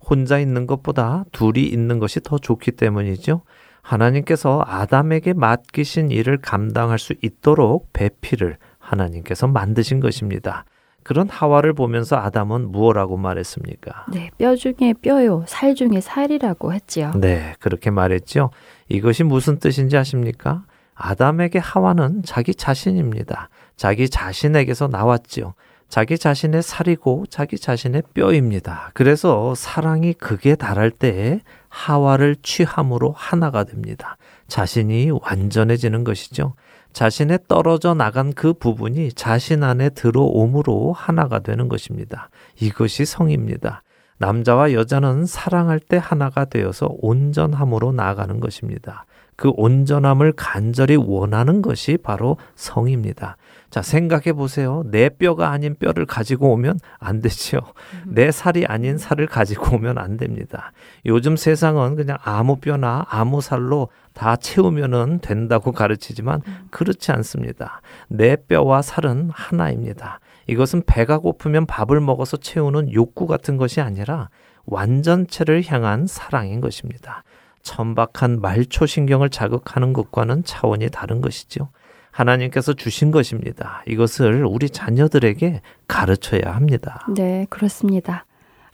[0.00, 3.42] 혼자 있는 것보다 둘이 있는 것이 더 좋기 때문이죠.
[3.82, 10.64] 하나님께서 아담에게 맡기신 일을 감당할 수 있도록 배필을 하나님께서 만드신 것입니다.
[11.02, 14.06] 그런 하와를 보면서 아담은 무엇라고 말했습니까?
[14.12, 17.12] 네, 뼈 중에 뼈요, 살 중에 살이라고 했지요.
[17.16, 18.50] 네, 그렇게 말했죠.
[18.88, 20.64] 이것이 무슨 뜻인지 아십니까?
[20.94, 23.48] 아담에게 하와는 자기 자신입니다.
[23.76, 25.54] 자기 자신에게서 나왔지요.
[25.90, 28.92] 자기 자신의 살이고 자기 자신의 뼈입니다.
[28.94, 34.16] 그래서 사랑이 극에 달할 때에 하와를 취함으로 하나가 됩니다.
[34.46, 36.54] 자신이 완전해지는 것이죠.
[36.92, 42.30] 자신의 떨어져 나간 그 부분이 자신 안에 들어옴으로 하나가 되는 것입니다.
[42.60, 43.82] 이것이 성입니다.
[44.18, 49.06] 남자와 여자는 사랑할 때 하나가 되어서 온전함으로 나아가는 것입니다.
[49.34, 53.38] 그 온전함을 간절히 원하는 것이 바로 성입니다.
[53.70, 54.82] 자, 생각해 보세요.
[54.86, 57.60] 내 뼈가 아닌 뼈를 가지고 오면 안 되죠.
[58.04, 60.72] 내 살이 아닌 살을 가지고 오면 안 됩니다.
[61.06, 67.80] 요즘 세상은 그냥 아무 뼈나 아무 살로 다 채우면은 된다고 가르치지만 그렇지 않습니다.
[68.08, 70.18] 내 뼈와 살은 하나입니다.
[70.48, 74.30] 이것은 배가 고프면 밥을 먹어서 채우는 욕구 같은 것이 아니라
[74.64, 77.22] 완전체를 향한 사랑인 것입니다.
[77.62, 81.68] 천박한 말초신경을 자극하는 것과는 차원이 다른 것이죠.
[82.10, 83.82] 하나님께서 주신 것입니다.
[83.86, 87.06] 이것을 우리 자녀들에게 가르쳐야 합니다.
[87.14, 88.24] 네, 그렇습니다.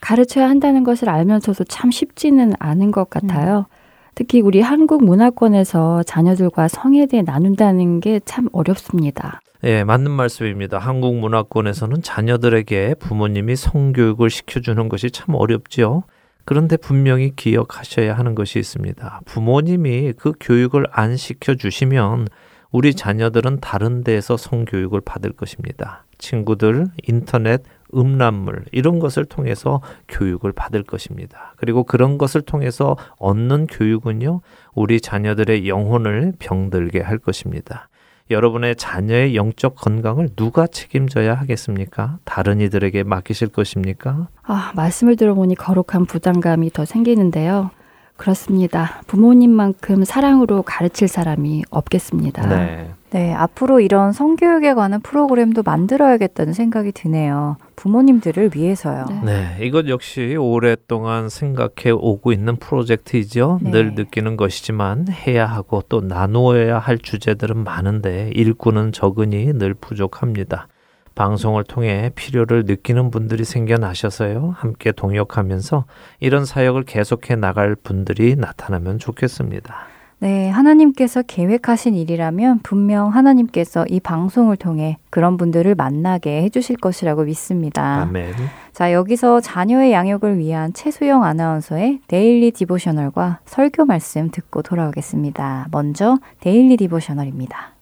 [0.01, 3.67] 가르쳐야 한다는 것을 알면서도 참 쉽지는 않은 것 같아요.
[3.71, 3.77] 음.
[4.15, 9.41] 특히 우리 한국 문화권에서 자녀들과 성에 대해 나눈다는 게 참 어렵습니다.
[9.65, 10.79] 예, 맞는 말씀입니다.
[10.79, 16.05] 한국 문화권에서는 자녀들에게 부모님이 성교육을 시켜주는 것이 참 어렵지요.
[16.45, 19.21] 그런데 분명히 기억하셔야 하는 것이 있습니다.
[19.25, 22.29] 부모님이 그 교육을 안 시켜주시면
[22.71, 26.05] 우리 자녀들은 다른 데에서 성교육을 받을 것입니다.
[26.19, 27.63] 친구들, 인터넷,
[27.95, 31.55] 음란물 이런 것을 통해서 교육을 받을 것입니다.
[31.57, 34.41] 그리고 그런 것을 통해서 얻는 교육은요,
[34.75, 37.89] 우리 자녀들의 영혼을 병들게 할 것입니다.
[38.29, 42.19] 여러분의 자녀의 영적 건강을 누가 책임져야 하겠습니까?
[42.25, 44.29] 다른 이들에게 맡기실 것입니까?
[44.43, 47.71] 아, 말씀을 들어보니 거룩한 부담감이 더 생기는데요.
[48.17, 49.03] 그렇습니다.
[49.07, 52.47] 부모님만큼 사랑으로 가르칠 사람이 없겠습니다.
[52.49, 52.91] 네.
[53.11, 57.57] 네, 앞으로 이런 성교육에 관한 프로그램도 만들어야겠다는 생각이 드네요.
[57.77, 59.07] 부모님들을 위해서요.
[59.09, 59.21] 네.
[59.25, 63.61] 네, 이것 역시 오랫동안 생각해 오고 있는 프로젝트이죠.
[63.63, 63.71] 네.
[63.71, 70.69] 늘 느끼는 것이지만 해야 하고 또 나누어야 할 주제들은 많은데 일꾼은 적으니 늘 부족합니다.
[71.17, 74.55] 방송을 통해 필요를 느끼는 분들이 생겨나셔서요.
[74.57, 75.85] 함께 동역하면서
[76.21, 79.75] 이런 사역을 계속해 나갈 분들이 나타나면 좋겠습니다.
[80.19, 88.03] 네, 하나님께서 계획하신 일이라면 분명 하나님께서 이 방송을 통해 그런 분들을 만나게 해주실 것이라고 믿습니다.
[88.03, 88.33] 아멘.
[88.73, 95.69] 자, 여기서 자녀의 양육을 위한 최수영 아나운서의 daily devotional과 설교 말씀 듣고 돌아오겠습니다.
[95.71, 97.76] 먼저 daily devotional입니다.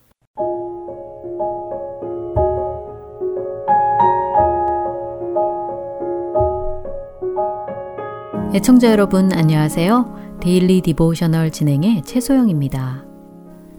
[8.55, 10.38] 애청자 여러분 안녕하세요.
[10.40, 13.05] daily devotional 진행의 최소영입니다.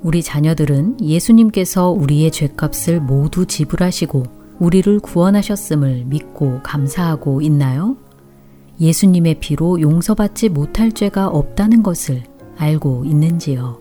[0.01, 4.23] 우리 자녀들은 예수님께서 우리의 죄값을 모두 지불하시고
[4.59, 7.95] 우리를 구원하셨음을 믿고 감사하고 있나요?
[8.81, 12.23] 예수님의 피로 용서받지 못할 죄가 없다는 것을
[12.57, 13.79] 알고 있는지요?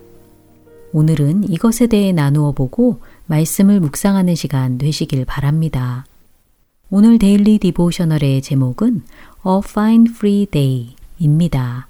[0.93, 6.05] 오늘은 이것에 대해 나누어 보고 말씀을 묵상하는 시간 되시길 바랍니다.
[6.89, 9.01] 오늘 daily devotional의 제목은
[9.47, 11.87] A Fine Free Day입니다.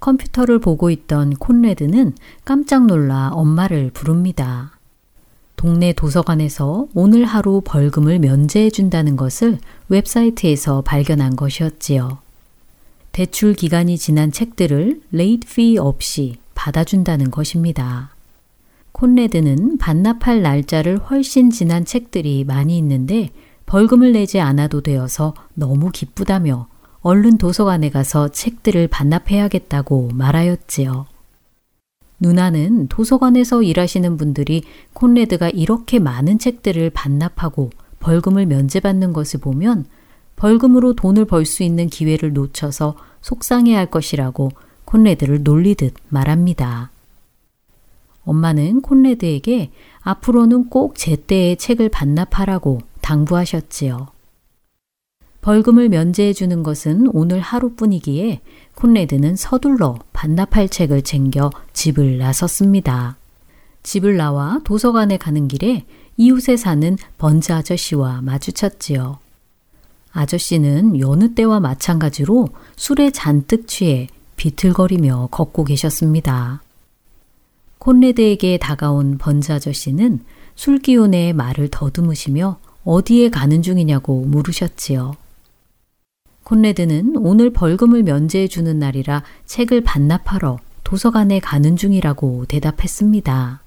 [0.00, 4.72] 컴퓨터를 보고 있던 콘레드는 깜짝 놀라 엄마를 부릅니다.
[5.54, 12.18] 동네 도서관에서 오늘 하루 벌금을 면제해 준다는 것을 웹사이트에서 발견한 것이었지요.
[13.12, 18.10] 대출 기간이 지난 책들을 late fee 없이 받아준다는 것입니다.
[18.90, 23.30] 콘레드는 반납할 날짜를 훨씬 지난 책들이 많이 있는데
[23.72, 26.66] 벌금을 내지 않아도 되어서 너무 기쁘다며
[27.00, 31.06] 얼른 도서관에 가서 책들을 반납해야겠다고 말하였지요.
[32.20, 39.86] 누나는 도서관에서 일하시는 분들이 콘레드가 이렇게 많은 책들을 반납하고 벌금을 면제받는 것을 보면
[40.36, 44.50] 벌금으로 돈을 벌 수 있는 기회를 놓쳐서 속상해 할 것이라고
[44.84, 46.90] 콘레드를 놀리듯 말합니다.
[48.26, 49.70] 엄마는 콘레드에게
[50.02, 54.08] 앞으로는 꼭 제때에 책을 반납하라고 당부하셨지요.
[55.42, 58.40] 벌금을 면제해 주는 것은 오늘 하루뿐이기에
[58.76, 63.16] 콘레드는 서둘러 반납할 책을 챙겨 집을 나섰습니다.
[63.82, 65.84] 집을 나와 도서관에 가는 길에
[66.16, 69.18] 이웃에 사는 번즈 아저씨와 마주쳤지요.
[70.12, 76.62] 아저씨는 여느 때와 마찬가지로 술에 잔뜩 취해 비틀거리며 걷고 계셨습니다.
[77.78, 80.20] 콘레드에게 다가온 번즈 아저씨는
[80.54, 85.12] 술 기운에 말을 더듬으시며 어디에 가는 중이냐고 물으셨지요.
[86.44, 93.62] 콘레드는 오늘 벌금을 면제해 주는 날이라 책을 반납하러 도서관에 가는 중이라고 대답했습니다.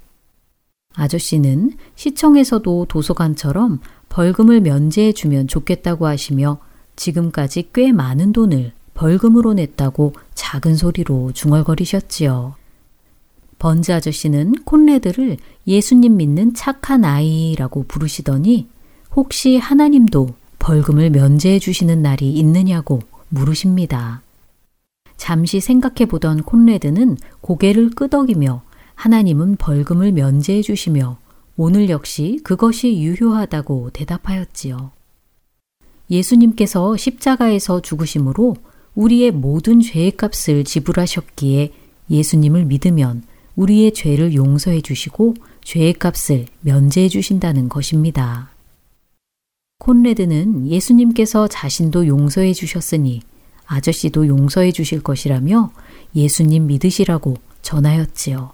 [0.93, 6.59] 아저씨는 시청에서도 도서관처럼 벌금을 면제해 주면 좋겠다고 하시며
[6.95, 12.55] 지금까지 꽤 많은 돈을 벌금으로 냈다고 작은 소리로 중얼거리셨지요.
[13.59, 18.69] 번즈 아저씨는 콘레드를 예수님 믿는 착한 아이라고 부르시더니
[19.15, 20.27] 혹시 하나님도
[20.59, 24.21] 벌금을 면제해 주시는 날이 있느냐고 물으십니다.
[25.15, 28.61] 잠시 생각해 보던 콘레드는 고개를 끄덕이며
[28.95, 31.17] 하나님은 벌금을 면제해 주시며
[31.55, 34.91] 오늘 역시 그것이 유효하다고 대답하였지요.
[36.11, 38.57] 예수님께서 십자가에서 죽으심으로
[38.95, 41.71] 우리의 모든 죄의 값을 지불하셨기에
[42.09, 43.23] 예수님을 믿으면
[43.55, 48.54] 우리의 죄를 용서해 주시고 죄의 값을 면제해 주신다는 것입니다.
[49.79, 53.21] 콘레드는 예수님께서 자신도 용서해 주셨으니
[53.65, 55.71] 아저씨도 용서해 주실 것이라며
[56.15, 58.51] 예수님 믿으시라고 전하였지요.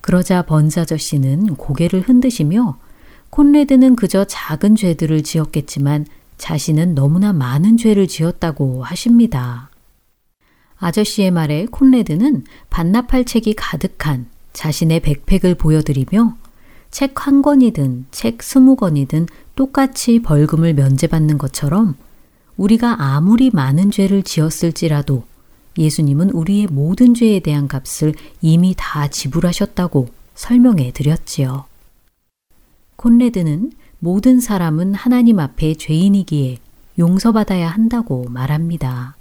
[0.00, 2.78] 그러자 번즈 아저씨는 고개를 흔드시며
[3.30, 6.06] 콘레드는 그저 작은 죄들을 지었겠지만
[6.38, 9.70] 자신은 너무나 많은 죄를 지었다고 하십니다.
[10.78, 16.36] 아저씨의 말에 콘레드는 반납할 책이 가득한 자신의 백팩을 보여드리며
[16.90, 21.94] 책 한 권이든 책 스무 권이든 똑같이 벌금을 면제받는 것처럼
[22.56, 25.24] 우리가 아무리 많은 죄를 지었을지라도
[25.78, 31.64] 예수님은 우리의 모든 죄에 대한 값을 이미 다 지불하셨다고 설명해 드렸지요.
[32.96, 36.58] 콘레드는 모든 사람은 하나님 앞에 죄인이기에
[36.98, 39.16] 용서받아야 한다고 말합니다.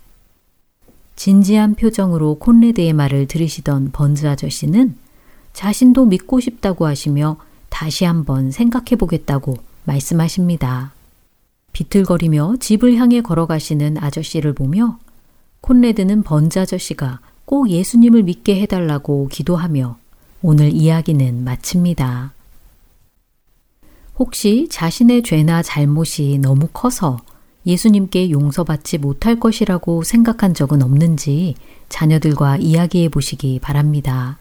[1.15, 4.95] 진지한 표정으로 콘레드의 말을 들으시던 번즈 아저씨는
[5.53, 7.37] 자신도 믿고 싶다고 하시며
[7.69, 9.55] 다시 한번 생각해 보겠다고
[9.85, 10.93] 말씀하십니다.
[11.73, 14.99] 비틀거리며 집을 향해 걸어가시는 아저씨를 보며
[15.61, 19.97] 콘레드는 번즈 아저씨가 꼭 예수님을 믿게 해달라고 기도하며
[20.41, 22.33] 오늘 이야기는 마칩니다.
[24.17, 27.19] 혹시 자신의 죄나 잘못이 너무 커서
[27.65, 31.55] 예수님께 용서받지 못할 것이라고 생각한 적은 없는지
[31.87, 34.37] 자녀들과 이야기해 보시기 바랍니다.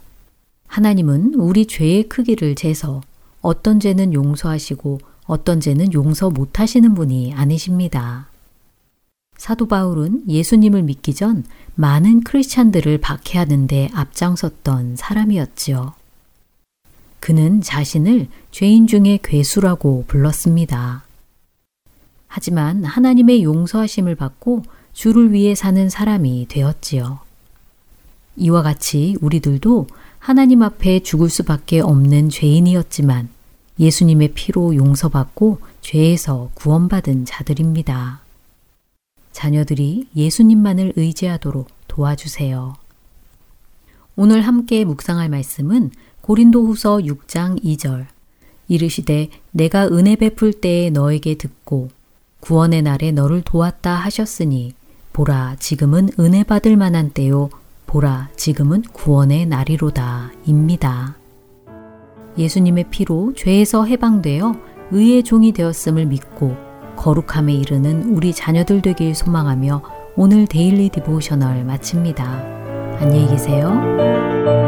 [0.67, 3.01] 하나님은 우리 죄의 크기를 재서
[3.41, 8.29] 어떤 죄는 용서하시고 어떤 죄는 용서 못하시는 분이 아니십니다.
[9.37, 11.45] 사도 바울은 예수님을 믿기 전
[11.77, 15.95] 많은 크리스찬들을 박해하는데 앞장섰던 사람이었지요.
[17.21, 21.05] 그는 자신을 죄인 중의 괴수라고 불렀습니다.
[22.27, 27.21] 하지만 하나님의 용서하심을 받고 주를 위해 사는 사람이 되었지요.
[28.37, 29.87] 이와 같이 우리들도
[30.29, 33.31] 하나님 앞에 죽을 수밖에 없는 죄인이었지만
[33.81, 38.21] 예수님의 피로 용서받고 죄에서 구원받은 자들입니다.
[39.33, 42.77] 자녀들이 예수님만을 의지하도록 도와주세요.
[44.17, 48.05] 오늘 함께 묵상할 말씀은 고린도 후서 6장 2절.
[48.69, 51.89] 이르시되 내가 은혜 베풀 때에 너에게 듣고
[52.41, 54.75] 구원의 날에 너를 도왔다 하셨으니
[55.15, 57.49] 보라 지금은 은혜 받을 만한 때요
[57.89, 61.17] 보라 지금은 구원의 날이로다 입니다.
[62.37, 64.55] 예수님의 피로 죄에서 해방되어
[64.93, 66.55] 의의 종이 되었음을 믿고
[66.97, 69.83] 거룩함에 이르는 우리 자녀들 되길 소망하며
[70.17, 72.25] 오늘 daily devotional 마칩니다.
[73.01, 74.68] 안녕히 계세요.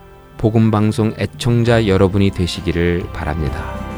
[0.41, 3.90] 복음방송 애청자 여러분이 되시기를 바랍니다.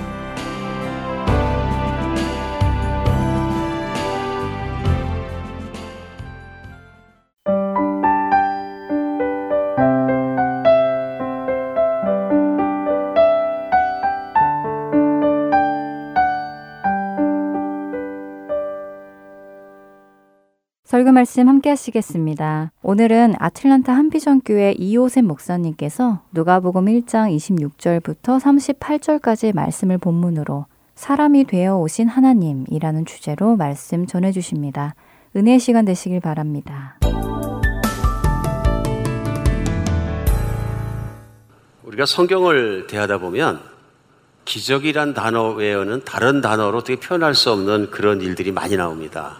[21.04, 22.72] 설교 말씀 함께 하시겠습니다.
[22.82, 33.06] 오늘은 아틀란타 한비전교회 이호셉 목사님께서 누가복음 1장 26절부터 38절까지의 말씀을 본문으로 사람이 되어 오신 하나님이라는
[33.06, 34.95] 주제로 말씀 전해 주십니다.
[35.36, 36.97] 은혜 시간 되시길 바랍니다.
[41.84, 43.60] 우리가 성경을 대하다 보면
[44.45, 49.39] 기적이란 단어 외에는 다른 단어로 어떻게 표현할 수 없는 그런 일들이 많이 나옵니다.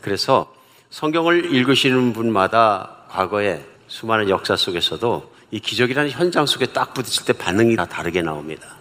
[0.00, 0.53] 그래서
[0.94, 7.74] 성경을 읽으시는 분마다 과거에 수많은 역사 속에서도 이 기적이라는 현장 속에 딱 부딪힐 때 반응이
[7.74, 8.76] 다 다르게 나옵니다.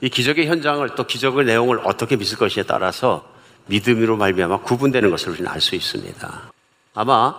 [0.00, 3.24] 이 기적의 현장을 또 기적의 내용을 어떻게 믿을 것이에 따라서
[3.66, 6.50] 믿음으로 말미암아 구분되는 것을 우리는 알 수 있습니다.
[6.94, 7.36] 아마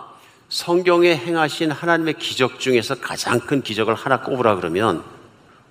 [0.48, 5.04] 성경에 행하신 하나님의 기적 중에서 가장 큰 기적을 하나 꼽으라 그러면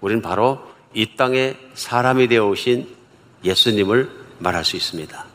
[0.01, 2.87] 우리는 바로 이 땅에 사람이 되어 오신
[3.43, 4.07] 예수님을
[4.37, 5.30] 말할 수 있습니다.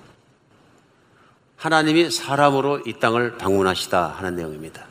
[1.66, 4.86] 하나님이 사람으로 이 땅을 방문하시다 하는 내용입니다.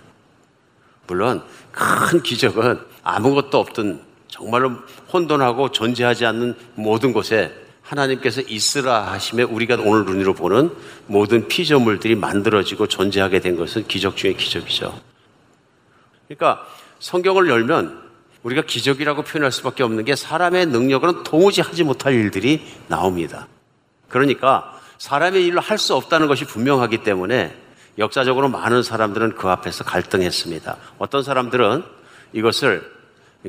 [1.08, 4.72] 물론 큰 기적은 아무것도 없던 정말로
[5.14, 10.70] 혼돈하고 존재하지 않는 모든 곳에 하나님께서 있으라 하심에 우리가 오늘 눈으로 보는
[11.08, 15.00] 모든 피조물들이 만들어지고 존재하게 된 것은 기적 중의 기적이죠.
[16.28, 16.68] 그러니까
[17.00, 18.04] 성경을 열면
[18.44, 23.48] 우리가 기적이라고 표현할 수밖에 없는 게 사람의 능력으로는 도무지 하지 못할 일들이 나옵니다.
[24.10, 27.56] 그러니까 사람의 일로 할 수 없다는 것이 분명하기 때문에
[27.98, 30.78] 역사적으로 많은 사람들은 그 앞에서 갈등했습니다.
[30.98, 31.84] 어떤 사람들은
[32.34, 32.92] 이것을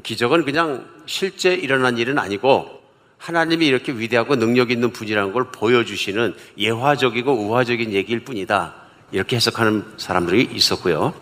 [0.02, 2.80] 기적은 그냥 실제 일어난 일은 아니고
[3.18, 8.74] 하나님이 이렇게 위대하고 능력 있는 분이라는 걸 보여주시는 예화적이고 우화적인 얘기일 뿐이다.
[9.12, 11.14] 이렇게 해석하는 사람들이 있었고요.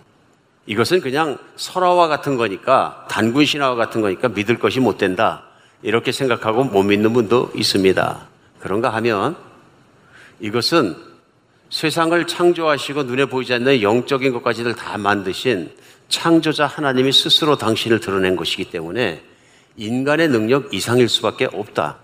[0.67, 5.45] 이것은 그냥 설화와 같은 거니까 단군 신화와 같은 거니까 믿을 것이 못 된다.
[5.83, 8.27] 이렇게 생각하고 못 믿는 분도 있습니다.
[8.61, 9.37] 그런가 하면
[10.45, 10.95] 이것은
[11.71, 15.71] 세상을 창조하시고 눈에 보이지 않는 영적인 것까지들 다 만드신
[16.11, 19.23] 창조자 하나님이 스스로 당신을 드러낸 것이기 때문에
[19.77, 21.97] 인간의 능력 이상일 수밖에 없다.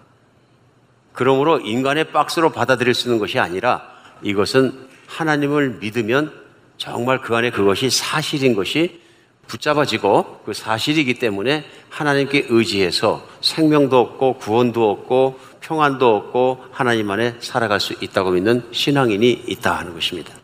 [1.12, 3.86] 그러므로 인간의 박스로 받아들일 수 있는 것이 아니라
[4.22, 6.32] 이것은 하나님을 믿으면
[6.78, 9.02] 정말 그 안에 그것이 사실인 것이
[9.48, 15.38] 붙잡아지고 그 사실이기 때문에 하나님께 의지해서 생명도 얻고 구원도 얻고
[15.70, 20.34] 평안도 얻고 하나님 안에 살아갈 수 있다고 믿는 신앙인이 있다 하는 것입니다.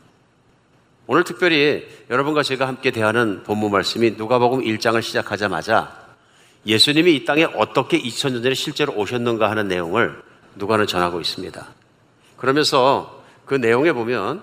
[1.09, 6.07] 오늘 특별히 여러분과 제가 함께 대하는 본문 말씀이 누가복음 1장을 시작하자마자
[6.65, 10.23] 예수님이 이 땅에 어떻게 2000년 전에 실제로 오셨는가 하는 내용을
[10.55, 11.67] 누가는 전하고 있습니다.
[12.37, 14.43] 그러면서 그 내용에 보면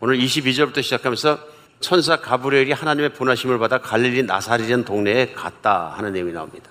[0.00, 1.38] 오늘 22절부터 시작하면서
[1.80, 6.70] 천사 가브리엘이 하나님의 분하심을 받아 갈릴리 나사리라는 동네에 갔다 하는 내용이 나옵니다.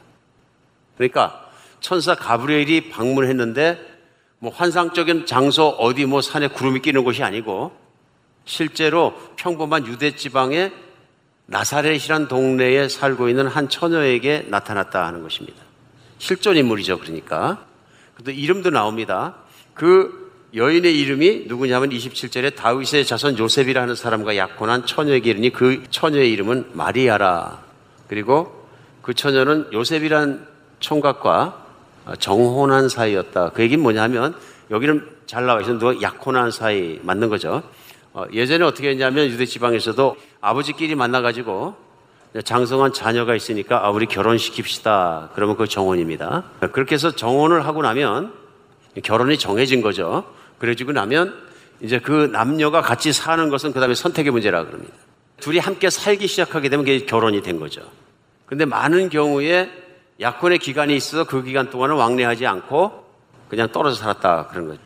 [0.95, 1.46] 그러니까
[1.80, 3.80] 천사 가브리엘이 방문했는데
[4.39, 7.71] 뭐 환상적인 장소 어디 뭐 산에 구름이 끼는 곳이 아니고
[8.45, 10.71] 실제로 평범한 유대 지방의
[11.47, 15.57] 나사렛이란 동네에 살고 있는 한 처녀에게 나타났다 하는 것입니다.
[16.19, 17.65] 실존 인물이죠, 그러니까.
[18.15, 19.36] 근데 이름도 나옵니다.
[19.73, 26.71] 그 여인의 이름이 누구냐면 27절에 다윗의 자손 요셉이라는 사람과 약혼한 처녀에게 이르니 그 처녀의 이름은
[26.73, 27.63] 마리아라.
[28.07, 28.67] 그리고
[29.01, 30.47] 그 처녀는 요셉이란
[30.80, 31.66] 총각과
[32.16, 33.51] 정혼한 사이였다.
[33.51, 34.36] 그 얘기는 뭐냐면
[34.72, 37.64] 여기는 잘 나와 있어 누가 약혼한 사이 맞는 거죠.
[38.14, 41.76] 어, 예전에 어떻게 했냐면 유대 지방에서도 아버지끼리 만나가지고
[42.43, 45.30] 장성한 자녀가 있으니까 아, 우리 결혼시킵시다.
[45.34, 46.43] 그러면 그 정혼입니다.
[46.72, 48.34] 그렇게 해서 정혼을 하고 나면
[49.03, 50.24] 결혼이 정해진 거죠.
[50.58, 51.34] 그래지고 나면
[51.82, 54.93] 이제 그 남녀가 같이 사는 것은 그 다음에 선택의 문제라 그럽니다.
[55.39, 57.82] 둘이 함께 살기 시작하게 되면 그게 결혼이 된 거죠.
[58.45, 59.70] 근데 많은 경우에
[60.20, 63.05] 약혼의 기간이 있어서 그 기간 동안은 왕래하지 않고
[63.49, 64.80] 그냥 떨어져 살았다 그런 거죠.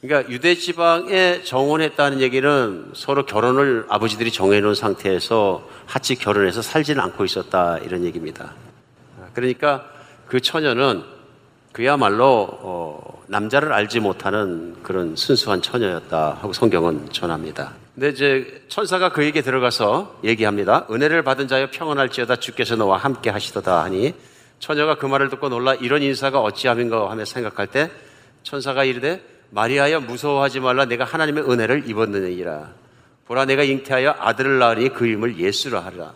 [0.00, 7.78] 그러니까 유대 지방에 정혼했다는 얘기는 서로 결혼을 아버지들이 정해놓은 상태에서 같이 결혼해서 살지는 않고 있었다
[7.78, 8.52] 이런 얘기입니다.
[9.32, 9.88] 그러니까
[10.26, 11.02] 그 처녀는
[11.72, 17.72] 그야말로 어, 남자를 알지 못하는 그런 순수한 처녀였다 하고 성경은 전합니다.
[17.94, 20.86] 근데 이제 천사가 그에게 들어가서 얘기합니다.
[20.90, 24.14] 은혜를 받은 자여 평안할지어다 주께서 너와 함께 하시도다 하니
[24.64, 27.90] 처녀가 그 말을 듣고 놀라 이런 인사가 어찌함인가 하며 생각할 때
[28.44, 32.72] 천사가 이르되 마리아여 무서워하지 말라 내가 하나님의 은혜를 입었느니라.
[33.26, 36.14] 보라 내가 잉태하여 아들을 낳으니 그 이름을 예수라 하라.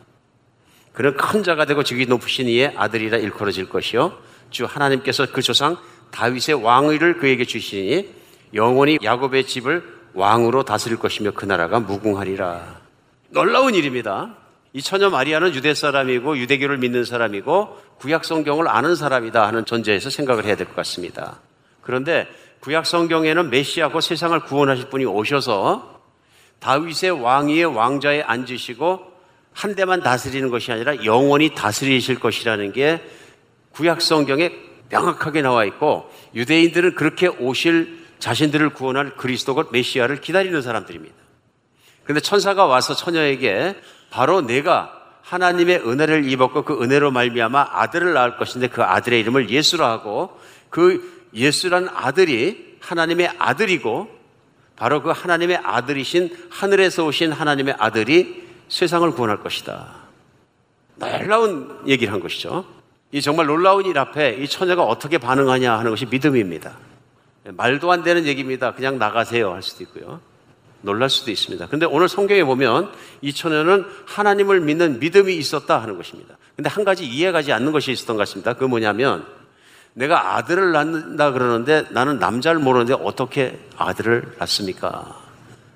[0.94, 4.16] 그는 큰 자가 되고 직이 높으신 이의 아들이라 일컬어질 것이요
[4.48, 5.76] 주 하나님께서 그 조상
[6.10, 8.08] 다윗의 왕위를 그에게 주시니
[8.54, 9.84] 영원히 야곱의 집을
[10.14, 12.80] 왕으로 다스릴 것이며 그 나라가 무궁하리라.
[13.28, 14.36] 놀라운 일입니다.
[14.72, 20.44] 이 처녀 마리아는 유대 사람이고 유대교를 믿는 사람이고 구약 성경을 아는 사람이다 하는 전제에서 생각을
[20.44, 21.40] 해야 될 것 같습니다.
[21.82, 22.28] 그런데
[22.60, 26.00] 구약 성경에는 메시아고 세상을 구원하실 분이 오셔서
[26.60, 29.00] 다윗의 왕위의 왕자에 앉으시고
[29.52, 33.02] 한 대만 다스리는 것이 아니라 영원히 다스리실 것이라는 게
[33.72, 34.52] 구약 성경에
[34.90, 41.14] 명확하게 나와 있고 유대인들은 그렇게 오실 자신들을 구원할 그리스도가 메시아를 기다리는 사람들입니다.
[42.04, 43.76] 그런데 천사가 와서 처녀에게
[44.10, 44.97] 바로 내가
[45.28, 50.38] 하나님의 은혜를 입었고 그 은혜로 말미암아 아들을 낳을 것인데 그 아들의 이름을 예수라 하고
[50.70, 54.08] 그 예수란 아들이 하나님의 아들이고
[54.76, 59.88] 바로 그 하나님의 아들이신 하늘에서 오신 하나님의 아들이 세상을 구원할 것이다.
[60.96, 62.64] 놀라운 얘기를 한 것이죠.
[63.12, 66.72] 이 정말 놀라운 일 앞에 이 처녀가 어떻게 반응하냐 하는 것이 믿음입니다.
[67.44, 68.74] 말도 안 되는 얘기입니다.
[68.74, 70.20] 그냥 나가세요 할 수도 있고요.
[70.80, 71.66] 놀랄 수도 있습니다.
[71.68, 76.36] 근데 오늘 성경에 보면 이 처녀는 하나님을 믿는 믿음이 있었다 하는 것입니다.
[76.56, 78.54] 근데 한 가지 이해가지 않는 것이 있었던 것 같습니다.
[78.54, 79.24] 그 뭐냐면
[79.94, 85.16] 내가 아들을 낳는다 그러는데 나는 남자를 모르는데 어떻게 아들을 낳습니까?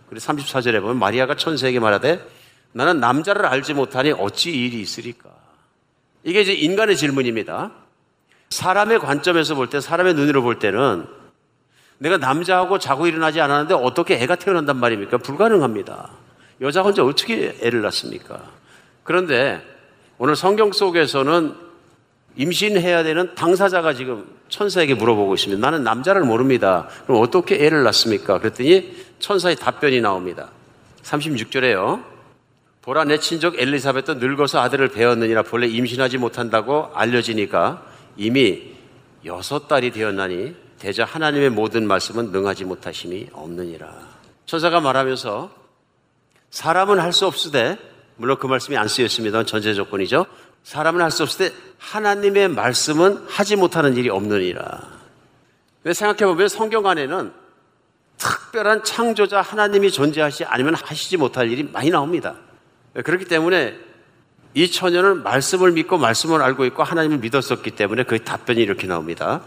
[0.08, 2.24] 그리고 34절에 보면 마리아가 천사에게 말하되
[2.72, 5.30] 나는 남자를 알지 못하니 어찌 일이 있으리까?
[6.24, 7.72] 이게 이제 인간의 질문입니다.
[8.50, 11.06] 사람의 관점에서 볼 때, 사람의 눈으로 볼 때는
[12.02, 15.18] 내가 남자하고 자고 일어나지 않았는데 어떻게 애가 태어난단 말입니까?
[15.18, 16.10] 불가능합니다.
[16.60, 18.40] 여자 혼자 어떻게 애를 낳습니까?
[19.04, 19.62] 그런데
[20.18, 21.54] 오늘 성경 속에서는
[22.34, 25.60] 임신해야 되는 당사자가 지금 천사에게 물어보고 있습니다.
[25.60, 26.88] 나는 남자를 모릅니다.
[27.06, 28.40] 그럼 어떻게 애를 낳습니까?
[28.40, 30.50] 그랬더니 천사의 답변이 나옵니다.
[31.04, 32.02] 36절에요.
[32.82, 37.84] 보라 내 친족 엘리사벳도 늙어서 아들을 배웠느니라 본래 임신하지 못한다고 알려지니까
[38.16, 38.72] 이미
[39.24, 43.88] 여섯 달이 되었나니 대저 하나님의 모든 말씀은 능하지 못하심이 없느니라.
[44.46, 45.48] 천사가 말하면서
[46.50, 47.78] 사람은 할 수 없으되
[48.16, 49.44] 물론 그 말씀이 안 쓰였습니다.
[49.44, 50.26] 전제 조건이죠.
[50.64, 54.80] 사람은 할 수 없을 때 하나님의 말씀은 하지 못하는 일이 없느니라.
[55.92, 57.32] 생각해보면 성경 안에는
[58.18, 62.34] 특별한 창조자 하나님이 존재하시 아니면 하시지 못할 일이 많이 나옵니다.
[63.04, 63.78] 그렇기 때문에
[64.54, 69.42] 이 처녀는 말씀을 믿고 말씀을 알고 있고 하나님을 믿었었기 때문에 그 답변이 이렇게 나옵니다.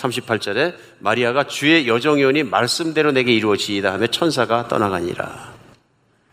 [0.00, 5.60] 38절에 마리아가 주의 여정이오니 말씀대로 내게 이루어지이다 하며 천사가 떠나가니라.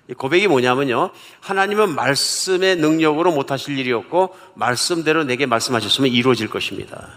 [0.10, 1.12] 이 고백이 뭐냐면요.
[1.42, 7.10] 하나님은 말씀의 능력으로 못하실 일이었고 말씀대로 내게 말씀하셨으면 이루어질 것입니다.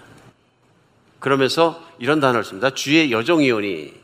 [1.20, 2.70] 그러면서 이런 단어를 씁니다.
[2.70, 4.00] 주의 여정이오니.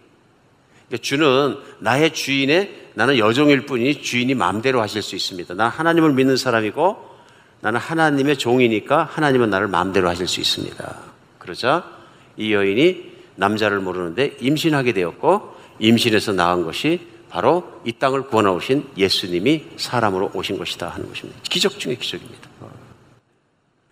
[0.86, 5.54] 그러니까 주는 나의 주인의 나는 여정일 뿐이니 주인이 마음대로 하실 수 있습니다.
[5.54, 7.16] 난 하나님을 믿는 사람이고
[7.60, 10.96] 나는 하나님의 종이니까 하나님은 나를 마음대로 하실 수 있습니다.
[11.38, 11.95] 그러자
[12.36, 20.30] 이 여인이 남자를 모르는데 임신하게 되었고 임신해서 낳은 것이 바로 이 땅을 구원하오신 예수님이 사람으로
[20.34, 21.38] 오신 것이다 하는 것입니다.
[21.42, 22.48] 기적 중의 기적입니다.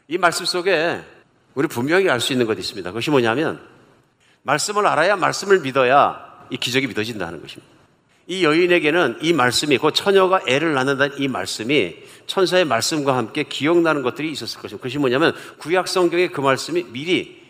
[0.08, 1.00] 이 말씀 속에
[1.54, 2.90] 우리 분명히 알 수 있는 것이 있습니다.
[2.90, 3.60] 그것이 뭐냐면
[4.42, 7.72] 말씀을 알아야 말씀을 믿어야 이 기적이 믿어진다 하는 것입니다.
[8.26, 14.30] 이 여인에게는 이 말씀이 그 처녀가 애를 낳는다는 이 말씀이 천사의 말씀과 함께 기억나는 것들이
[14.30, 14.78] 있었을 것입니다.
[14.78, 17.43] 그것이 뭐냐면 구약 성경에 그 말씀이 미리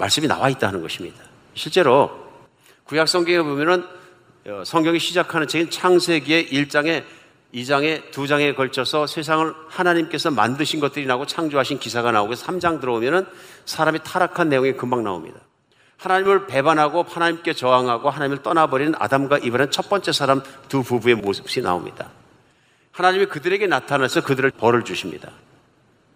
[0.00, 1.18] 말씀이 나와 있다는 것입니다.
[1.54, 2.10] 실제로
[2.84, 3.84] 구약 성경에 보면은
[4.46, 7.04] 어, 성경이 시작하는 책인 창세기의 1장에
[7.54, 13.26] 2장에 2장에 걸쳐서 세상을 하나님께서 만드신 것들이 나오고 창조하신 기사가 나오고 3장 들어오면은
[13.66, 15.38] 사람이 타락한 내용이 금방 나옵니다.
[15.98, 22.10] 하나님을 배반하고 하나님께 저항하고 하나님을 떠나버리는 아담과 이브라는 첫 번째 사람 두 부부의 모습이 나옵니다.
[22.92, 25.30] 하나님이 그들에게 나타나서 그들을 벌을 주십니다.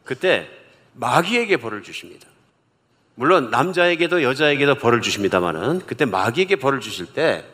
[0.05, 0.49] 그때
[0.95, 2.27] 마귀에게 벌을 주십니다.
[3.15, 7.45] 물론 남자에게도 여자에게도 벌을 주십니다만은 그때 마귀에게 벌을 주실 때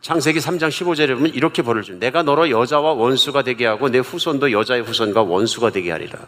[0.00, 2.06] 창세기 3장 15절에 보면 이렇게 벌을 줍니다.
[2.06, 6.18] 내가 너로 여자와 원수가 되게 하고 내 후손도 여자의 후손과 원수가 되게 하리라.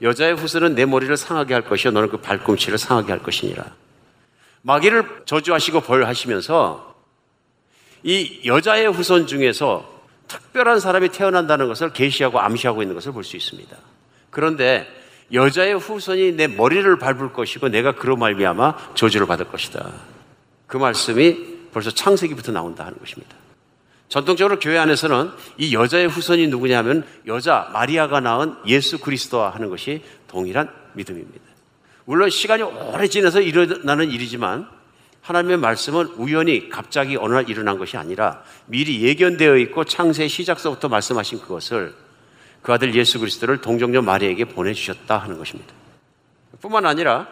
[0.00, 3.64] 여자의 후손은 내 머리를 상하게 할 것이요 너는 그 발꿈치를 상하게 할 것이니라.
[4.62, 6.94] 마귀를 저주하시고 벌하시면서
[8.04, 9.88] 이 여자의 후손 중에서
[10.28, 13.76] 특별한 사람이 태어난다는 것을 계시하고 암시하고 있는 것을 볼 수 있습니다.
[14.30, 14.86] 그런데
[15.32, 19.90] 여자의 후손이 내 머리를 밟을 것이고 내가 그로 말미암아 저주를 받을 것이다.
[20.66, 23.34] 그 말씀이 벌써 창세기부터 나온다 하는 것입니다.
[24.08, 30.68] 전통적으로 교회 안에서는 이 여자의 후손이 누구냐면 여자 마리아가 낳은 예수 그리스도와 하는 것이 동일한
[30.92, 31.40] 믿음입니다.
[32.04, 34.68] 물론 시간이 오래 지나서 일어나는 일이지만
[35.22, 41.40] 하나님의 말씀은 우연히 갑자기 어느 날 일어난 것이 아니라 미리 예견되어 있고 창세 시작서부터 말씀하신
[41.40, 41.94] 그것을
[42.62, 45.72] 그 아들 예수 그리스도를 동정녀 마리아에게 보내주셨다 하는 것입니다.
[46.60, 47.26] 뿐만 아니라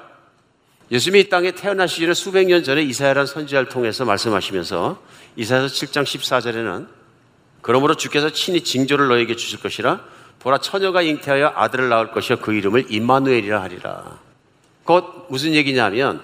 [0.91, 5.01] 예수님이 이 땅에 태어나시기 전에 수백 년 전에 이사야라는 선지자를 통해서 말씀하시면서
[5.37, 6.89] 이사야서 7장 14절에는
[7.63, 10.01] 그러므로 주께서 친히 징조를 너에게 주실 것이라
[10.41, 14.19] 보라 처녀가 잉태하여 아들을 낳을 것이요 그 이름을 임마누엘이라 하리라.
[14.85, 16.23] 곧 무슨 얘기냐면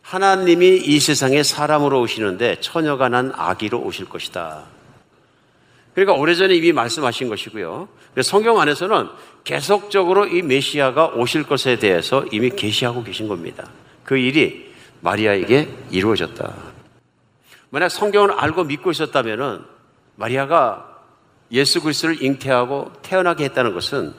[0.00, 4.75] 하나님이 이 세상에 사람으로 오시는데 처녀가 난 아기로 오실 것이다.
[5.96, 7.88] 그러니까 오래전에 이미 말씀하신 것이고요.
[8.22, 9.08] 성경 안에서는
[9.44, 13.66] 계속적으로 이 메시아가 오실 것에 대해서 이미 계시하고 계신 겁니다.
[14.04, 14.70] 그 일이
[15.00, 16.52] 마리아에게 이루어졌다.
[17.70, 19.64] 만약 성경을 알고 믿고 있었다면
[20.16, 21.00] 마리아가
[21.50, 24.12] 예수 그리스도를 잉태하고 태어나게 했다는 것은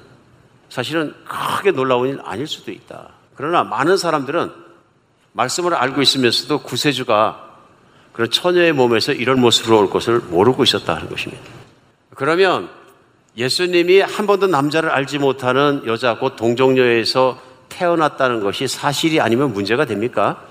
[0.69, 3.09] 사실은 크게 놀라운 일 아닐 수도 있다.
[3.35, 4.51] 그러나 많은 사람들은
[5.33, 7.51] 말씀을 알고 있으면서도 구세주가
[8.13, 11.56] 그런 처녀의 몸에서 이런 모습으로 올 것을 모르고 있었다 하는 것입니다.
[12.17, 12.67] 그러면
[13.37, 17.39] 예수님이 한 번도 남자를 알지 못하는 여자 곧 동정녀에서
[17.69, 20.43] 태어났다는 것이 사실이 아니면 문제가 됩니까?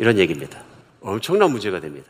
[0.00, 0.58] 이런 얘기입니다.
[1.00, 2.08] 엄청난 문제가 됩니다.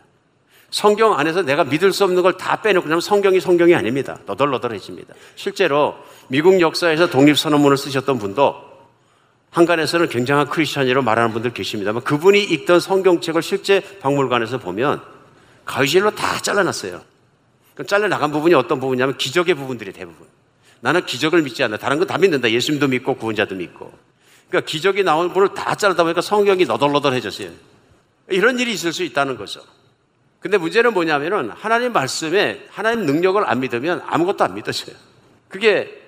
[0.71, 4.19] 성경 안에서 내가 믿을 수 없는 걸 다 빼놓고 그냥 성경이 성경이 아닙니다.
[4.25, 5.15] 너덜너덜해집니다.
[5.37, 5.95] 실제로
[6.29, 8.55] 미국 역사에서 독립선언문을 쓰셨던 분도
[9.51, 15.03] 한간에서는 굉장한 크리스천이라고 말하는 분들 계십니다만 그분이 읽던 성경책을 실제 박물관에서 보면
[15.67, 17.18] 가위질로 다 잘라놨어요.
[17.79, 20.27] 그럼 잘라나간 부분이 어떤 부분이냐면 기적의 부분들이 대부분.
[20.81, 21.77] 나는 기적을 믿지 않아.
[21.77, 22.51] 다른 건 다 믿는다.
[22.51, 23.97] 예수님도 믿고 구원자도 믿고.
[24.49, 27.51] 그러니까 기적이 나오는 분을 다 자르다 보니까 성경이 너덜너덜해졌어요.
[28.31, 29.61] 이런 일이 있을 수 있다는 거죠.
[30.41, 34.97] 근데 문제는 뭐냐면은 하나님 말씀에 하나님 능력을 안 믿으면 아무것도 안 믿어져요.
[35.49, 36.03] 그게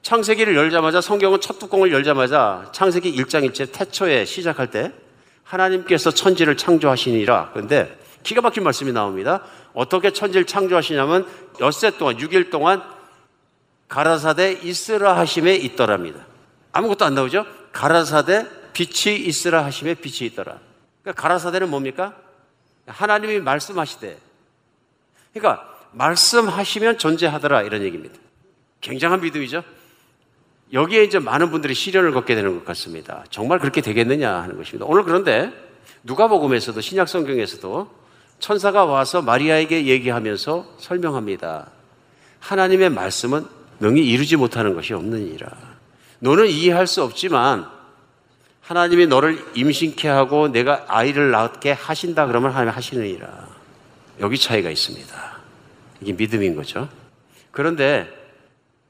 [0.00, 4.94] 창세기를 열자마자 성경은 첫 뚜껑을 열자마자 창세기 1장 1절 태초에 시작할 때
[5.44, 7.50] 하나님께서 천지를 창조하시니라.
[7.52, 9.42] 그런데 기가 막힌 말씀이 나옵니다.
[9.72, 11.26] 어떻게 천지를 창조하시냐면
[11.60, 12.82] 엿새 동안 6일 동안
[13.88, 16.26] 가라사대 이스라 하심에 있더랍니다.
[16.72, 17.44] 아무것도 안 나오죠?
[17.72, 20.58] 가라사대 빛이 있으라 하심에 빛이 있더라.
[21.02, 22.14] 그러니까 가라사대는 뭡니까?
[22.86, 24.18] 하나님이 말씀하시되.
[25.32, 28.14] 그러니까 말씀하시면 존재하더라 이런 얘기입니다.
[28.80, 29.62] 굉장한 믿음이죠.
[30.72, 33.24] 여기에 이제 많은 분들이 시련을 겪게 되는 것 같습니다.
[33.30, 34.86] 정말 그렇게 되겠느냐 하는 것입니다.
[34.86, 35.52] 오늘 그런데
[36.04, 37.99] 누가복음에서도 신약 성경에서도
[38.40, 41.68] 천사가 와서 마리아에게 얘기하면서 설명합니다.
[42.40, 43.46] 하나님의 말씀은
[43.80, 45.48] 능히 이루지 못하는 것이 없느니라.
[46.18, 47.66] 너는 이해할 수 없지만
[48.62, 53.48] 하나님이 너를 임신케 하고 내가 아이를 낳게 하신다 그러면 하나님 하시느니라.
[54.20, 55.40] 여기 차이가 있습니다.
[56.00, 56.88] 이게 믿음인 거죠.
[57.50, 58.08] 그런데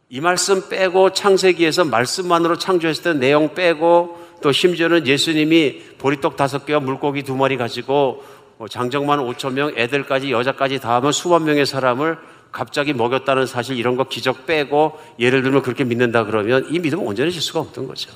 [0.09, 6.81] 이 말씀 빼고 창세기에서 말씀만으로 창조했을 때 내용 빼고 또 심지어는 예수님이 보리떡 다섯 개와
[6.81, 12.19] 물고기 두 마리 가지고 뭐 장정만 5천 명, 애들까지 여자까지 다 하면 수만 명의 사람을
[12.53, 17.41] 갑자기 먹였다는 사실 이런 거 기적 빼고 예를 들면 그렇게 믿는다 그러면 이 믿음은 온전해질
[17.41, 18.11] 수가 없던 거죠.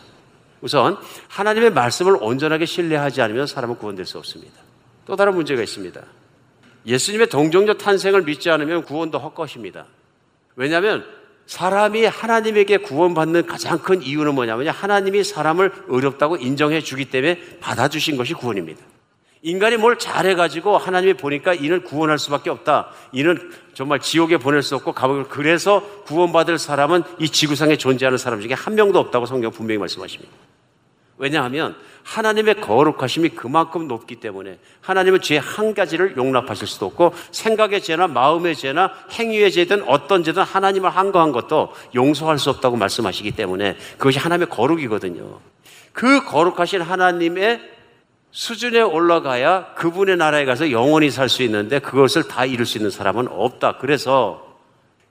[0.60, 0.96] 우선
[1.28, 4.54] 하나님의 말씀을 온전하게 신뢰하지 않으면 사람은 구원될 수 없습니다.
[5.06, 6.00] 또 다른 문제가 있습니다.
[6.86, 9.86] 예수님의 동정적 탄생을 믿지 않으면 구원도 헛것입니다.
[10.56, 11.04] 왜냐하면
[11.46, 18.34] 사람이 하나님에게 구원받는 가장 큰 이유는 뭐냐면 하나님이 사람을 어렵다고 인정해 주기 때문에 받아주신 것이
[18.34, 18.80] 구원입니다.
[19.44, 22.88] 인간이 뭘 잘해가지고 하나님이 보니까 이는 구원할 수밖에 없다.
[23.12, 28.54] 이는 정말 지옥에 보낼 수 없고 감옥을 그래서 구원받을 사람은 이 지구상에 존재하는 사람 중에
[28.54, 30.32] 한 명도 없다고 성경 분명히 말씀하십니다.
[31.18, 38.08] 왜냐하면 하나님의 거룩하심이 그만큼 높기 때문에 하나님은 죄 한 가지를 용납하실 수도 없고 생각의 죄나
[38.08, 44.18] 마음의 죄나 행위의 죄든 어떤 죄든 하나님을 한거한 것도 용서할 수 없다고 말씀하시기 때문에 그것이
[44.18, 45.38] 하나님의 거룩이거든요.
[45.92, 47.73] 그 거룩하신 하나님의
[48.34, 53.28] 수준에 올라가야 그분의 나라에 가서 영원히 살 수 있는데 그것을 다 이룰 수 있는 사람은
[53.28, 53.78] 없다.
[53.78, 54.58] 그래서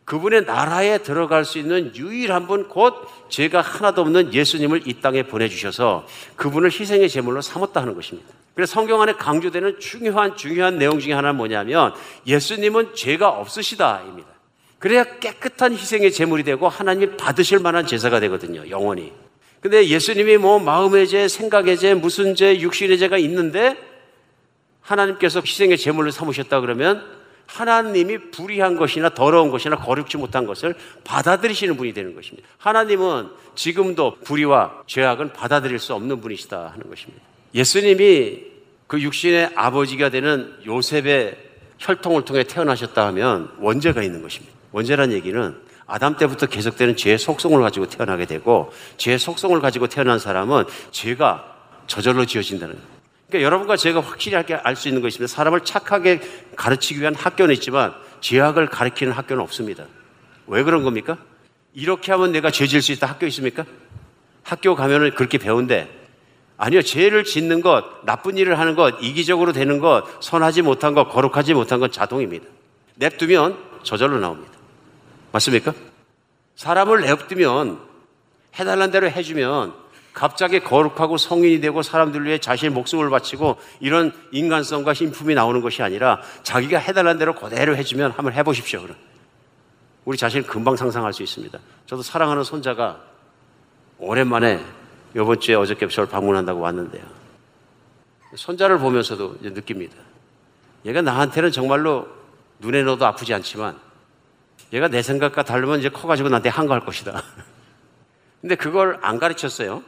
[0.03, 6.05] 그분의 나라에 들어갈 수 있는 유일한 분, 곧 죄가 하나도 없는 예수님을 이 땅에 보내주셔서
[6.35, 8.27] 그분을 희생의 제물로 삼았다 하는 것입니다.
[8.55, 11.93] 그래서 성경 안에 강조되는 중요한, 중요한 내용 중에 하나는 뭐냐면
[12.27, 14.27] 예수님은 죄가 없으시다입니다.
[14.79, 19.13] 그래야 깨끗한 희생의 제물이 되고 하나님 받으실 만한 제사가 되거든요, 영원히.
[19.63, 23.77] 근데 예수님이 뭐 마음의 죄, 생각의 죄, 무슨 죄, 육신의 죄가 있는데
[24.81, 27.01] 하나님께서 희생의 제물로 삼으셨다 그러면
[27.45, 32.45] 하나님이 불의한 것이나 더러운 것이나 거룩지 못한 것을 받아들이시는 분이 되는 것입니다.
[32.57, 37.23] 하나님은 지금도 불의와 죄악은 받아들일 수 없는 분이시다 하는 것입니다.
[37.55, 38.43] 예수님이
[38.87, 41.37] 그 육신의 아버지가 되는 요셉의
[41.79, 44.53] 혈통을 통해 태어나셨다 하면 원죄가 있는 것입니다.
[44.73, 45.55] 원죄란 얘기는
[45.93, 51.45] 아담 때부터 계속되는 죄의 속성을 가지고 태어나게 되고 죄의 속성을 가지고 태어난 사람은 죄가
[51.85, 52.87] 저절로 지어진다는 거예요.
[53.27, 55.31] 그러니까 여러분과 제가 확실히 알수 있는 것입니다.
[55.31, 56.19] 사람을 착하게
[56.55, 59.85] 가르치기 위한 학교는 있지만 죄악을 가르치는 학교는 없습니다.
[60.47, 61.17] 왜 그런 겁니까?
[61.75, 63.63] 이렇게 하면 내가 죄질수 있다 학교 있습니까?
[64.41, 65.87] 학교 가면은 그렇게 배운데
[66.57, 66.81] 아니요.
[66.81, 71.79] 죄를 짓는 것, 나쁜 일을 하는 것, 이기적으로 되는 것, 선하지 못한 것, 거룩하지 못한
[71.79, 72.47] 것 자동입니다.
[72.95, 74.62] 냅두면 저절로 나옵니다.
[75.33, 75.73] 맞습니까?
[76.55, 77.79] 사람을 냅두면
[78.57, 79.73] 해달라는 대로 해주면
[80.13, 86.21] 갑자기 거룩하고 성인이 되고 사람들 위해 자신의 목숨을 바치고 이런 인간성과 힘품이 나오는 것이 아니라
[86.43, 88.81] 자기가 해달라는 대로 그대로 해주면 한번 해보십시오.
[88.83, 88.95] 그럼.
[90.05, 91.57] 우리 자신을 금방 상상할 수 있습니다.
[91.87, 93.01] 저도 사랑하는 손자가
[93.97, 94.63] 오랜만에
[95.15, 97.03] 이번 주에 어저께 저를 방문한다고 왔는데요.
[98.35, 99.95] 손자를 보면서도 느낍니다.
[100.85, 102.07] 얘가 나한테는 정말로
[102.59, 103.79] 눈에 넣어도 아프지 않지만
[104.73, 107.23] 얘가 내 생각과 다르면 이제 커가지고 나한테 한가할 것이다.
[108.41, 109.83] 근데 그걸 안 가르쳤어요.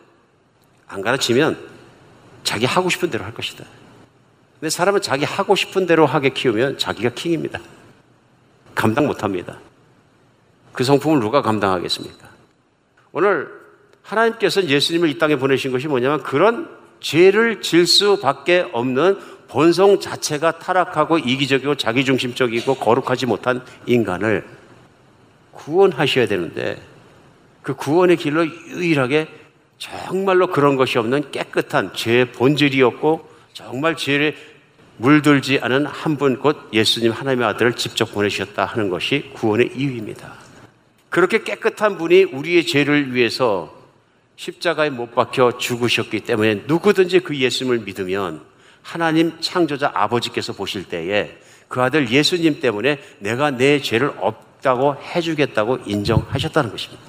[0.88, 1.58] 안 가르치면
[2.44, 3.66] 자기 하고 싶은 대로 할 것이다.
[4.60, 7.60] 근데 사람은 자기 하고 싶은 대로 하게 키우면 자기가 킹입니다.
[8.76, 9.58] 감당 못 합니다.
[10.72, 12.30] 그 성품을 누가 감당하겠습니까?
[13.12, 13.50] 오늘
[14.04, 16.70] 하나님께서 예수님을 이 땅에 보내신 것이 뭐냐면 그런
[17.00, 24.46] 죄를 질 수밖에 없는 본성 자체가 타락하고 이기적이고 자기중심적이고 거룩하지 못한 인간을
[25.56, 26.78] 구원하셔야 되는데
[27.64, 29.28] 그 구원의 길로 유일하게
[29.78, 34.36] 정말로 그런 것이 없는 깨끗한 죄의 본질이었고 정말 죄를
[34.98, 40.34] 물들지 않은 한 분 곧 예수님 하나님의 아들을 직접 보내셨다 하는 것이 구원의 이유입니다.
[41.10, 43.74] 그렇게 깨끗한 분이 우리의 죄를 위해서
[44.38, 48.42] 십자가에 못 박혀 죽으셨기 때문에 누구든지 그 예수님을 믿으면
[48.82, 51.38] 하나님 창조자 아버지께서 보실 때에
[51.68, 54.12] 그 아들 예수님 때문에 내가 내 죄를
[54.66, 57.04] 없다고 해주겠다고 인정하셨다는 것입니다.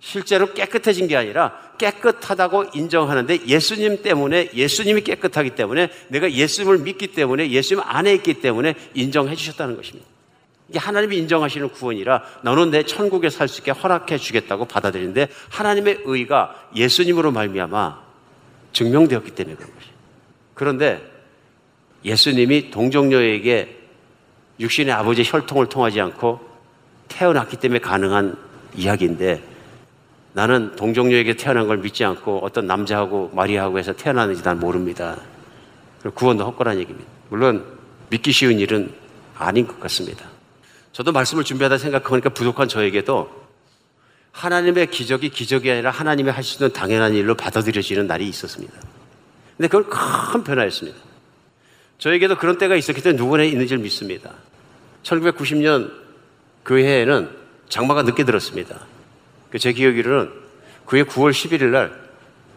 [0.00, 7.50] 실제로 깨끗해진 게 아니라 깨끗하다고 인정하는데 예수님 때문에 예수님이 깨끗하기 때문에 내가 예수님을 믿기 때문에
[7.50, 10.06] 예수님 안에 있기 때문에 인정해 주셨다는 것입니다.
[10.68, 16.68] 이게 하나님이 인정하시는 구원이라 너는 내 천국에 살 수 있게 허락해 주겠다고 받아들이는데 하나님의 의가
[16.76, 18.02] 예수님으로 말미암아
[18.74, 19.94] 증명되었기 때문에 그런 것이에요.
[20.54, 21.12] 그런데
[22.04, 23.76] 예수님이 동정녀에게
[24.60, 26.47] 육신의 아버지의 혈통을 통하지 않고
[27.08, 28.36] 태어났기 때문에 가능한
[28.76, 29.42] 이야기인데
[30.32, 35.16] 나는 동정녀에게 태어난 걸 믿지 않고 어떤 남자하고 마리아하고 해서 태어났는지 난 모릅니다.
[36.14, 37.10] 구원도 헛거란 얘기입니다.
[37.28, 37.64] 물론
[38.10, 38.92] 믿기 쉬운 일은
[39.36, 40.26] 아닌 것 같습니다.
[40.92, 43.48] 저도 말씀을 준비하다 생각하니까 부족한 저에게도
[44.32, 48.74] 하나님의 기적이 기적이 아니라 하나님이 할수 있는 당연한 일로 받아들여지는 날이 있었습니다.
[49.56, 50.98] 근데 그건 큰 변화였습니다.
[51.98, 54.34] 저에게도 그런 때가 있었기 때문에 누구나 있는지를 믿습니다.
[55.02, 55.90] 1990년
[56.68, 57.30] 그 해에는
[57.70, 58.78] 장마가 늦게 들었습니다.
[59.48, 60.30] 그제 기억으로는
[60.84, 61.98] 그해 9월 11일 날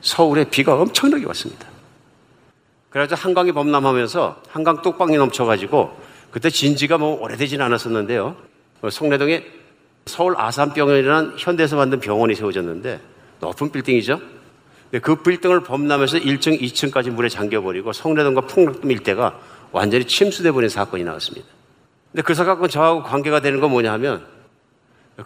[0.02, 1.66] 서울에 비가 엄청나게 왔습니다.
[2.90, 5.98] 그래서 한강이 범람하면서 한강 뚝방이 넘쳐가지고
[6.30, 8.36] 그때 진지가 뭐 오래되진 않았었는데요.
[8.82, 9.46] 어, 송내동에
[10.08, 13.00] 서울 아산병원이라는 현대에서 만든 병원이 세워졌는데
[13.40, 14.20] 높은 빌딩이죠.
[15.02, 19.40] 그 빌딩을 범람해서 1층, 2층까지 물에 잠겨버리고 송내동과 풍락동 일대가
[19.72, 21.61] 완전히 침수돼 버린 사건이 나왔습니다.
[22.12, 24.26] 근데 그 사건 저하고 관계가 되는 건 뭐냐 하면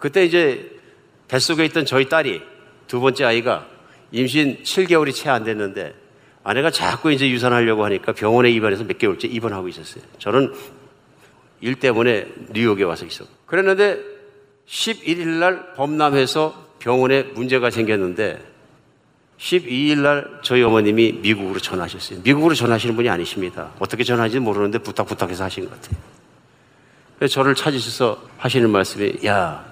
[0.00, 0.70] 그때 이제
[1.28, 2.42] 뱃속에 있던 저희 딸이
[2.86, 3.66] 두 번째 아이가
[4.12, 5.94] 임신 7개월이 채 안 됐는데
[6.44, 10.04] 아내가 자꾸 이제 유산하려고 하니까 병원에 입원해서 몇 개월째 입원하고 있었어요.
[10.20, 10.54] 저는
[11.60, 13.30] 일 때문에 뉴욕에 와서 있었고.
[13.46, 13.98] 그랬는데
[14.68, 18.40] 11일 날 범람해서 병원에 문제가 생겼는데
[19.38, 22.20] 12일 날 저희 어머님이 미국으로 전화하셨어요.
[22.22, 23.72] 미국으로 전화하시는 분이 아니십니다.
[23.80, 26.00] 어떻게 전화하는지 모르는데 부탁 부탁해서 하신 것 같아요.
[27.18, 29.64] 그래서 저를 찾으셔서 하시는 말씀이 야,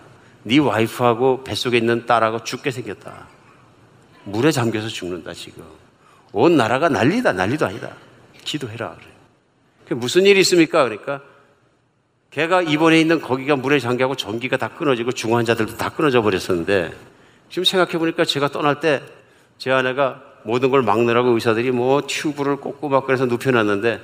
[0.43, 3.27] 네 와이프하고 뱃속에 있는 딸하고 죽게 생겼다.
[4.25, 5.63] 물에 잠겨서 죽는다 지금.
[6.33, 7.91] 온 나라가 난리다 난리도 아니다.
[8.45, 8.97] 기도해라
[9.85, 9.97] 그래.
[9.97, 10.85] 무슨 일이 있습니까?
[10.85, 11.21] 그러니까
[12.31, 16.93] 걔가 입원해 있는 거기가 물에 잠겨고 전기가 다 끊어지고 중환자들도 다 끊어져 버렸었는데
[17.51, 19.03] 지금 생각해 보니까 제가 떠날 때
[19.59, 24.01] 제 아내가 모든 걸 막느라고 의사들이 뭐 튜브를 꽂고 막 그래서 눕혀놨는데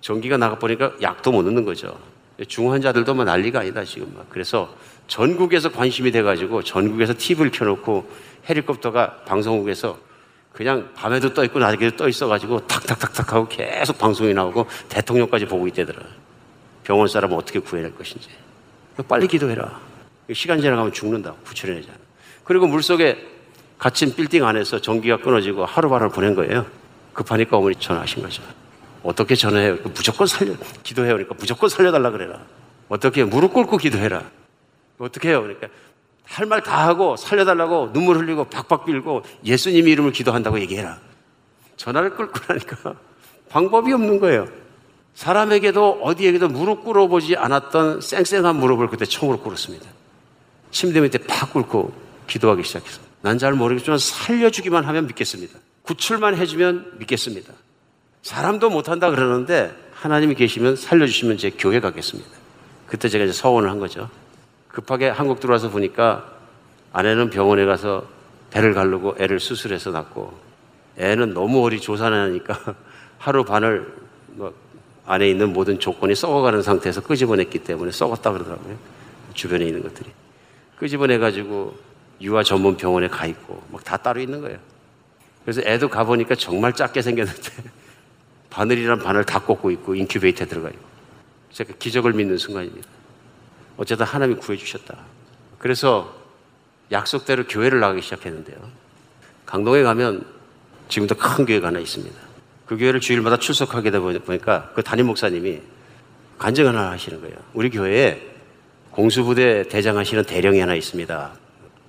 [0.00, 1.98] 전기가 나가 보니까 약도 못 넣는 거죠.
[2.46, 4.26] 중환자들도 뭐 난리가 아니다 지금 막.
[4.30, 4.74] 그래서
[5.06, 8.10] 전국에서 관심이 돼가지고 전국에서 TV를 켜놓고
[8.48, 9.98] 헬리콥터가 방송국에서
[10.52, 16.00] 그냥 밤에도 떠 있고 낮에도 떠 있어가지고 탁탁탁탁 하고 계속 방송이 나오고 대통령까지 보고 있대더라.
[16.84, 18.28] 병원 사람 어떻게 구해낼 것인지.
[19.08, 19.80] 빨리 기도해라.
[20.32, 21.34] 시간 지나가면 죽는다.
[21.44, 21.96] 구출해내잖아.
[22.44, 23.18] 그리고 물속에
[23.78, 26.66] 갇힌 빌딩 안에서 전기가 끊어지고 하루바를 보낸 거예요.
[27.12, 28.42] 급하니까 어머니 전화하신 거죠.
[29.02, 29.78] 어떻게 전화해요?
[29.82, 31.14] 무조건 살려, 기도해요.
[31.14, 32.40] 그러니까 무조건 살려달라 그래라.
[32.88, 34.22] 어떻게 무릎 꿇고 기도해라.
[34.98, 35.42] 어떻게 해요?
[35.42, 35.68] 그러니까
[36.24, 40.98] 할 말 다 하고 살려달라고 눈물 흘리고 박박 빌고 예수님 이름을 기도한다고 얘기해라.
[41.76, 42.94] 전화를 끌고 나니까
[43.50, 44.46] 방법이 없는 거예요.
[45.14, 49.86] 사람에게도 어디에게도 무릎 꿇어보지 않았던 쌩쌩한 무릎을 그때 총으로 꿇었습니다.
[50.70, 51.92] 침대 밑에 팍 꿇고
[52.28, 55.58] 기도하기 시작해서 난잘 모르겠지만 살려주기만 하면 믿겠습니다.
[55.82, 57.52] 구출만 해주면 믿겠습니다.
[58.22, 62.30] 사람도 못한다 그러는데 하나님이 계시면 살려주시면 제 교회 가겠습니다.
[62.86, 64.08] 그때 제가 이제 서원을 한 거죠.
[64.68, 66.32] 급하게 한국 들어와서 보니까
[66.92, 68.06] 아내는 병원에 가서
[68.50, 70.32] 배를 가르고 애를 수술해서 낳고
[70.98, 72.74] 애는 너무 어리 조산하니까
[73.18, 73.92] 하루 반을
[74.28, 74.52] 뭐
[75.06, 78.76] 안에 있는 모든 조건이 썩어가는 상태에서 끄집어냈기 때문에 썩었다 그러더라고요.
[79.34, 80.10] 주변에 있는 것들이.
[80.78, 81.76] 끄집어내가지고
[82.20, 84.58] 유아 전문 병원에 가 있고 막 다 따로 있는 거예요.
[85.44, 87.50] 그래서 애도 가보니까 정말 작게 생겼는데
[88.52, 90.82] 바늘이란 바늘 다 꽂고 있고 인큐베이터에 들어가 있고
[91.52, 92.86] 제가 기적을 믿는 순간입니다.
[93.78, 94.96] 어쨌든 하나님이 구해주셨다.
[95.58, 96.14] 그래서
[96.90, 98.58] 약속대로 교회를 나가기 시작했는데요.
[99.46, 100.26] 강동에 가면
[100.88, 102.14] 지금도 큰 교회가 하나 있습니다.
[102.66, 105.60] 그 교회를 주일마다 출석하게 되다 보니까 그 담임 목사님이
[106.38, 107.36] 간증 하나 하시는 거예요.
[107.54, 108.20] 우리 교회에
[108.90, 111.32] 공수부대 대장 하시는 대령이 하나 있습니다.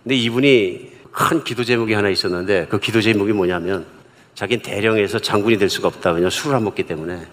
[0.03, 3.86] 근데 이분이 큰 기도 제목이 하나 있었는데 그 기도 제목이 뭐냐면
[4.36, 6.11] 자기는 대령에서 장군이 될 수가 없다.
[6.11, 7.25] 왜냐면 술을 안 먹기 때문에.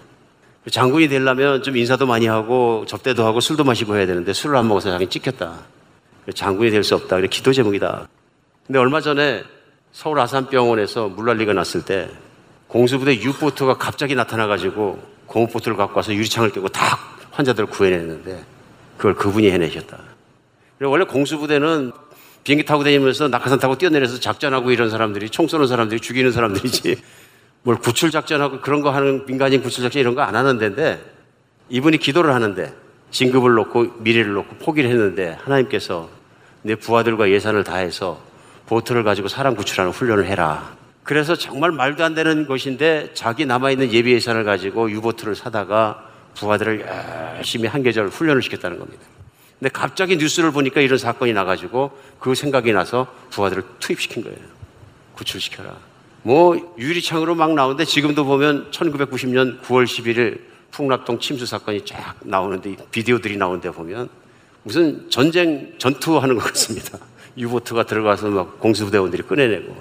[0.69, 4.91] 장군이 되려면 좀 인사도 많이 하고 접대도 하고 술도 마시고 해야 되는데 술을 안 먹어서
[4.91, 5.59] 자기 찍혔다.
[6.35, 7.15] 장군이 될 수 없다.
[7.15, 8.07] 그래 기도 제목이다.
[8.67, 9.43] 근데 얼마 전에
[9.91, 12.09] 서울 아산병원에서 물난리가 났을 때
[12.67, 16.99] 공수부대 유보트가 갑자기 나타나가지고 고무보트를 갖고 와서 유리창을 깨고 다
[17.31, 18.43] 환자들을 구해냈는데
[18.97, 19.97] 그걸 그분이 해내셨다.
[20.81, 21.91] 원래 공수부대는
[22.43, 27.01] 비행기 타고 다니면서 낙하산 타고 뛰어내려서 작전하고 이런 사람들이 총 쏘는 사람들이 죽이는 사람들이지
[27.63, 30.99] 뭘 구출 작전하고 그런 거 하는 민간인 구출 작전 이런 거 안 하는 데인데
[31.69, 32.73] 이분이 기도를 하는데
[33.11, 36.09] 진급을 놓고 미래를 놓고 포기를 했는데 하나님께서
[36.63, 38.19] 내 부하들과 예산을 다해서
[38.67, 40.75] 보트를 가지고 사람 구출하는 훈련을 해라.
[41.03, 46.85] 그래서 정말 말도 안 되는 것인데 자기 남아있는 예비 예산을 가지고 유보트를 사다가 부하들을
[47.37, 49.03] 열심히 한 계절 훈련을 시켰다는 겁니다.
[49.61, 54.35] 근데 갑자기 뉴스를 보니까 이런 사건이 나가지고 그 생각이 나서 부하들을 투입시킨 거예요.
[55.13, 55.77] 구출시켜라.
[56.23, 60.39] 뭐 유리창으로 막 나오는데 지금도 보면 1990년 9월 11일
[60.71, 64.09] 풍락동 침수 사건이 쫙 나오는데 비디오들이 나오는데 보면
[64.63, 66.97] 무슨 전쟁 전투하는 것 같습니다.
[67.37, 69.75] 유보트가 들어가서 막 공수부대원들이 꺼내내고.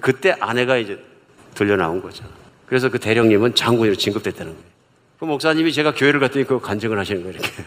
[0.00, 0.98] 그때 아내가 이제
[1.54, 2.24] 들려 나온 거죠.
[2.66, 4.66] 그래서 그 대령님은 장군으로 진급됐다는 거예요.
[5.20, 7.64] 그 목사님이 제가 교회를 갔더니 그 간증을 하시는 거예요, 이렇게.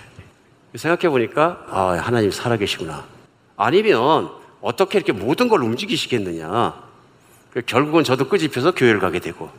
[0.77, 3.03] 생각해 보니까, 아, 하나님 살아계시구나.
[3.57, 4.29] 아니면
[4.61, 6.73] 어떻게 이렇게 모든 걸 움직이시겠느냐.
[7.65, 9.49] 결국은 저도 끄집혀서 교회를 가게 되고,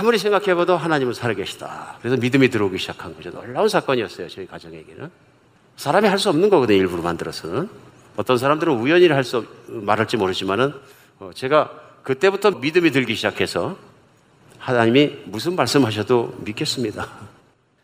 [0.00, 1.98] 아무리 생각해봐도 하나님은 살아계시다.
[2.00, 3.30] 그래서 믿음이 들어오기 시작한 거죠.
[3.30, 5.10] 놀라운 사건이었어요, 저희 가정에게는.
[5.76, 7.68] 사람이 할 수 없는 거거든요, 일부러 만들어서는.
[8.16, 10.74] 어떤 사람들은 우연히 할 수, 말할지 모르지만은,
[11.20, 11.70] 어, 제가
[12.02, 13.76] 그때부터 믿음이 들기 시작해서
[14.58, 17.08] 하나님이 무슨 말씀하셔도 믿겠습니다.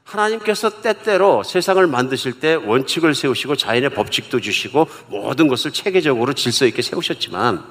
[0.09, 6.81] 하나님께서 때때로 세상을 만드실 때 원칙을 세우시고 자연의 법칙도 주시고 모든 것을 체계적으로 질서 있게
[6.81, 7.63] 세우셨지만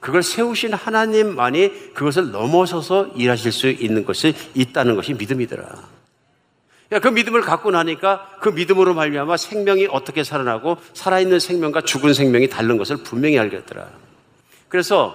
[0.00, 5.66] 그걸 세우신 하나님만이 그것을 넘어서서 일하실 수 있는 것이 있다는 것이 믿음이더라.
[7.02, 12.78] 그 믿음을 갖고 나니까 그 믿음으로 말미암아 생명이 어떻게 살아나고 살아있는 생명과 죽은 생명이 다른
[12.78, 13.88] 것을 분명히 알겠더라.
[14.68, 15.14] 그래서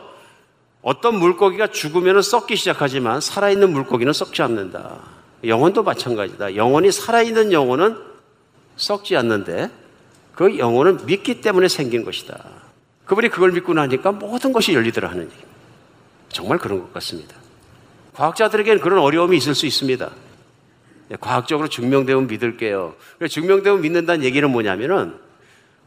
[0.83, 5.12] 어떤 물고기가 죽으면 썩기 시작하지만 살아있는 물고기는 썩지 않는다.
[5.43, 6.55] 영혼도 마찬가지다.
[6.55, 7.97] 영혼이 살아있는 영혼은
[8.77, 9.69] 썩지 않는데
[10.33, 12.43] 그 영혼은 믿기 때문에 생긴 것이다.
[13.05, 15.49] 그분이 그걸 믿고 나니까 모든 것이 열리더라 하는 얘기입니다.
[16.29, 17.35] 정말 그런 것 같습니다.
[18.13, 20.09] 과학자들에게는 그런 어려움이 있을 수 있습니다.
[21.09, 22.95] 네, 과학적으로 증명되면 믿을게요.
[23.29, 25.15] 증명되면 믿는다는 얘기는 뭐냐면은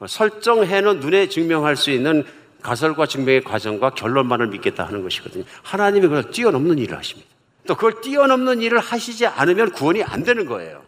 [0.07, 2.25] 설정해놓은 눈에 증명할 수 있는
[2.63, 5.45] 가설과 증명의 과정과 결론만을 믿겠다 하는 것이거든요.
[5.63, 7.29] 하나님이 그걸 뛰어넘는 일을 하십니다.
[7.67, 10.83] 또 그걸 뛰어넘는 일을 하시지 않으면 구원이 안 되는 거예요.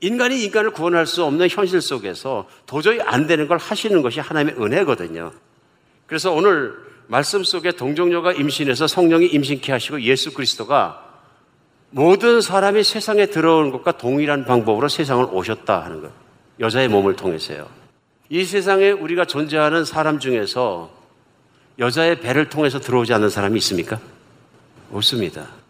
[0.00, 5.32] 인간이 인간을 구원할 수 없는 현실 속에서 도저히 안 되는 걸 하시는 것이 하나님의 은혜거든요.
[6.06, 6.74] 그래서 오늘
[7.06, 11.02] 말씀 속에 동정녀가 임신해서 성령이 임신케 하시고 예수 그리스도가
[11.90, 16.10] 모든 사람이 세상에 들어오는 것과 동일한 방법으로 세상을 오셨다 하는 것.
[16.60, 17.68] 여자의 몸을 통해서요.
[18.28, 20.90] 이 세상에 우리가 존재하는 사람 중에서
[21.78, 24.00] 여자의 배를 통해서 들어오지 않는 사람이 있습니까?
[24.92, 25.63] 없습니다.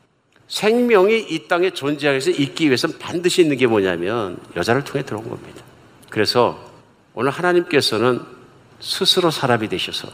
[0.48, 5.62] 생명이 이 땅에 존재하기 위해서 있기 위해서는 반드시 있는 게 뭐냐면 여자를 통해 들어온 겁니다.
[6.10, 6.58] 그래서
[7.14, 8.20] 오늘 하나님께서는
[8.80, 10.08] 스스로 사람이 되셔서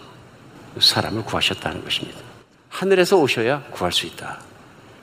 [0.78, 2.20] 사람을 구하셨다는 것입니다.
[2.68, 4.40] 하늘에서 오셔야 구할 수 있다.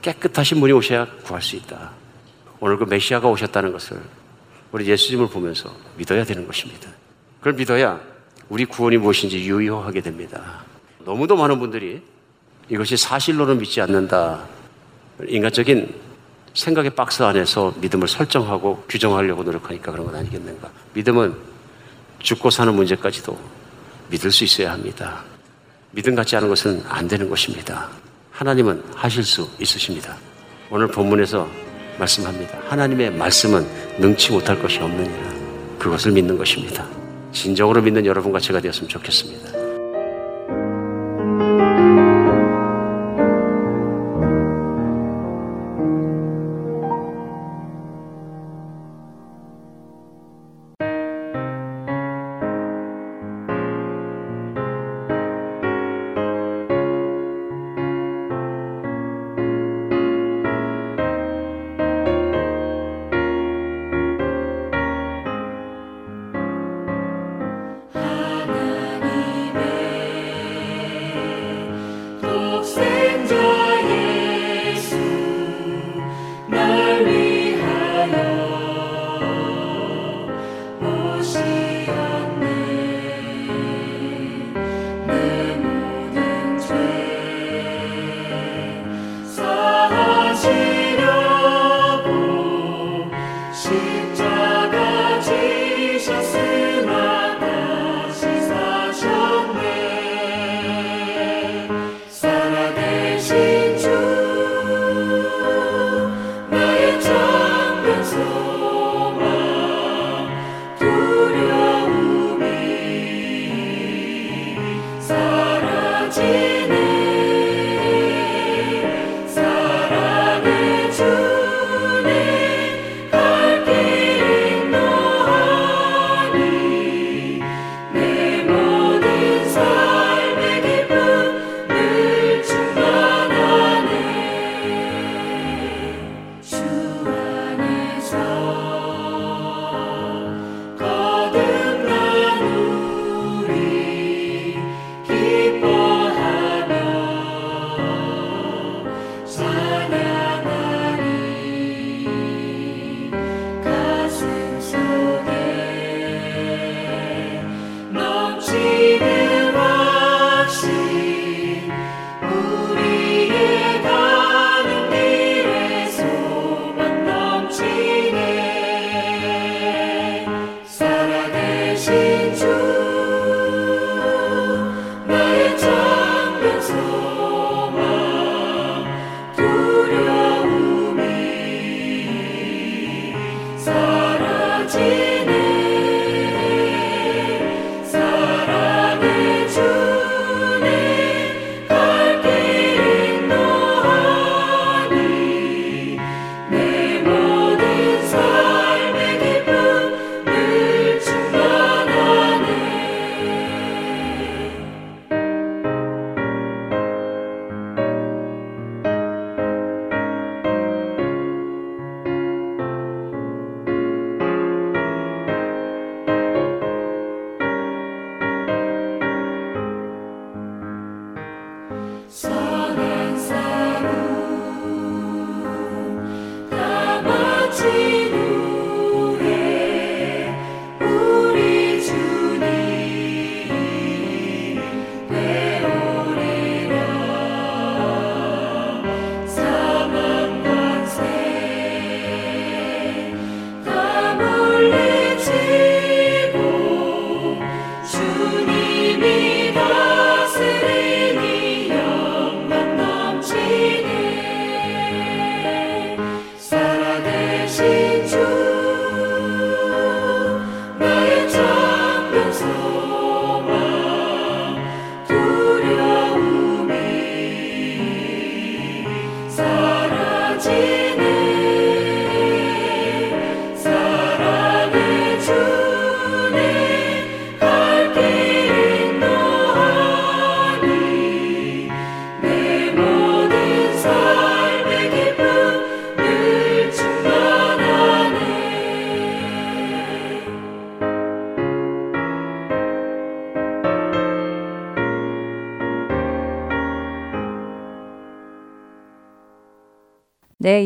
[0.00, 1.90] 깨끗하신 분이 오셔야 구할 수 있다.
[2.60, 4.00] 오늘 그 메시아가 오셨다는 것을
[4.72, 6.90] 우리 예수님을 보면서 믿어야 되는 것입니다.
[7.38, 8.00] 그걸 믿어야
[8.48, 10.64] 우리 구원이 무엇인지 유효하게 됩니다.
[11.00, 12.02] 너무도 많은 분들이
[12.68, 14.57] 이것이 사실로는 믿지 않는다.
[15.26, 15.94] 인간적인
[16.54, 20.70] 생각의 박스 안에서 믿음을 설정하고 규정하려고 노력하니까 그런 건 아니겠는가.
[20.94, 21.34] 믿음은
[22.20, 23.38] 죽고 사는 문제까지도
[24.10, 25.22] 믿을 수 있어야 합니다.
[25.92, 27.88] 믿음 같지 않은 것은 안 되는 것입니다.
[28.32, 30.16] 하나님은 하실 수 있으십니다.
[30.70, 31.48] 오늘 본문에서
[31.98, 32.58] 말씀합니다.
[32.68, 33.66] 하나님의 말씀은
[33.98, 35.28] 능치 못할 것이 없느니라.
[35.78, 36.86] 그것을 믿는 것입니다.
[37.32, 39.67] 진정으로 믿는 여러분과 제가 되었으면 좋겠습니다.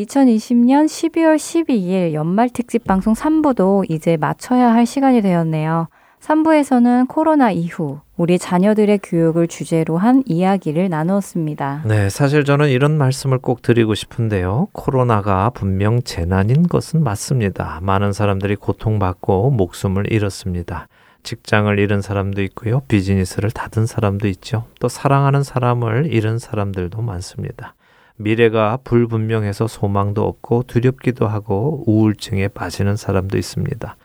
[0.03, 5.89] 2020년 12월 12일 연말 특집 방송 3부도 이제 마쳐야 할 시간이 되었네요.
[6.21, 11.83] 3부에서는 코로나 이후 우리 자녀들의 교육을 주제로 한 이야기를 나누었습니다.
[11.85, 14.69] 네, 사실 저는 이런 말씀을 꼭 드리고 싶은데요.
[14.73, 17.81] 코로나가 분명 재난인 것은 맞습니다.
[17.83, 20.87] 많은 사람들이 고통받고 목숨을 잃었습니다.
[21.25, 22.83] 직장을 잃은 사람도 있고요.
[22.87, 24.67] 비즈니스를 닫은 사람도 있죠.
[24.81, 27.75] 또 사랑하는 사람을 잃은 사람들도 많습니다.
[28.17, 33.97] 미래가 불분명해서 소망도 없고 두렵기도 하고 우울증에 빠지는 사람도 있습니다.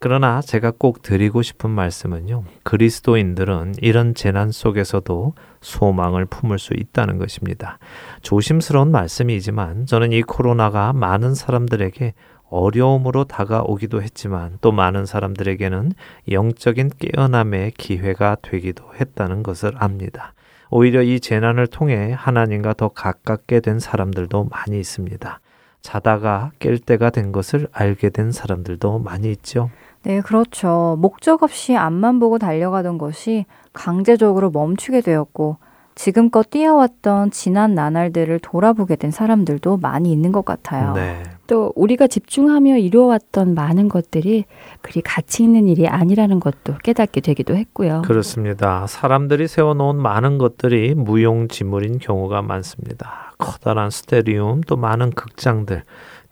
[0.00, 2.44] 그러나 제가 꼭 드리고 싶은 말씀은요.
[2.62, 7.78] 그리스도인들은 이런 재난 속에서도 소망을 품을 수 있다는 것입니다.
[8.20, 12.12] 조심스러운 말씀이지만 저는 이 코로나가 많은 사람들에게
[12.50, 15.92] 어려움으로 다가오기도 했지만 또 많은 사람들에게는
[16.30, 20.33] 영적인 깨어남의 기회가 되기도 했다는 것을 압니다.
[20.70, 25.40] 오히려 이 재난을 통해 하나님과 더 가깝게 된 사람들도 많이 있습니다.
[25.82, 29.70] 자다가 깰 때가 된 것을 알게 된 사람들도 많이 있죠.
[30.02, 30.96] 네, 그렇죠.
[30.98, 35.58] 목적 없이 앞만 보고 달려가던 것이 강제적으로 멈추게 되었고
[35.94, 40.92] 지금껏 뛰어왔던 지난 나날들을 돌아보게 된 사람들도 많이 있는 것 같아요.
[40.94, 41.22] 네.
[41.46, 44.44] 또 우리가 집중하며 이루어왔던 많은 것들이
[44.80, 48.02] 그리 가치 있는 일이 아니라는 것도 깨닫게 되기도 했고요.
[48.02, 48.86] 그렇습니다.
[48.86, 53.34] 사람들이 세워놓은 많은 것들이 무용지물인 경우가 많습니다.
[53.38, 55.82] 커다란 스테리움, 또 많은 극장들,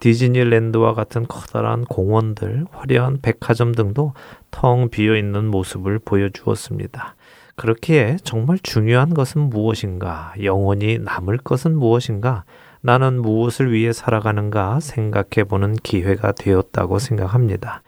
[0.00, 4.14] 디즈니랜드와 같은 커다란 공원들, 화려한 백화점 등도
[4.50, 7.14] 텅 비어 있는 모습을 보여주었습니다.
[7.54, 10.32] 그렇기에 정말 중요한 것은 무엇인가?
[10.42, 12.44] 영원히 남을 것은 무엇인가?
[12.82, 17.82] 나는 무엇을 위해 살아가는가 생각해 보는 기회가 되었다고 생각합니다.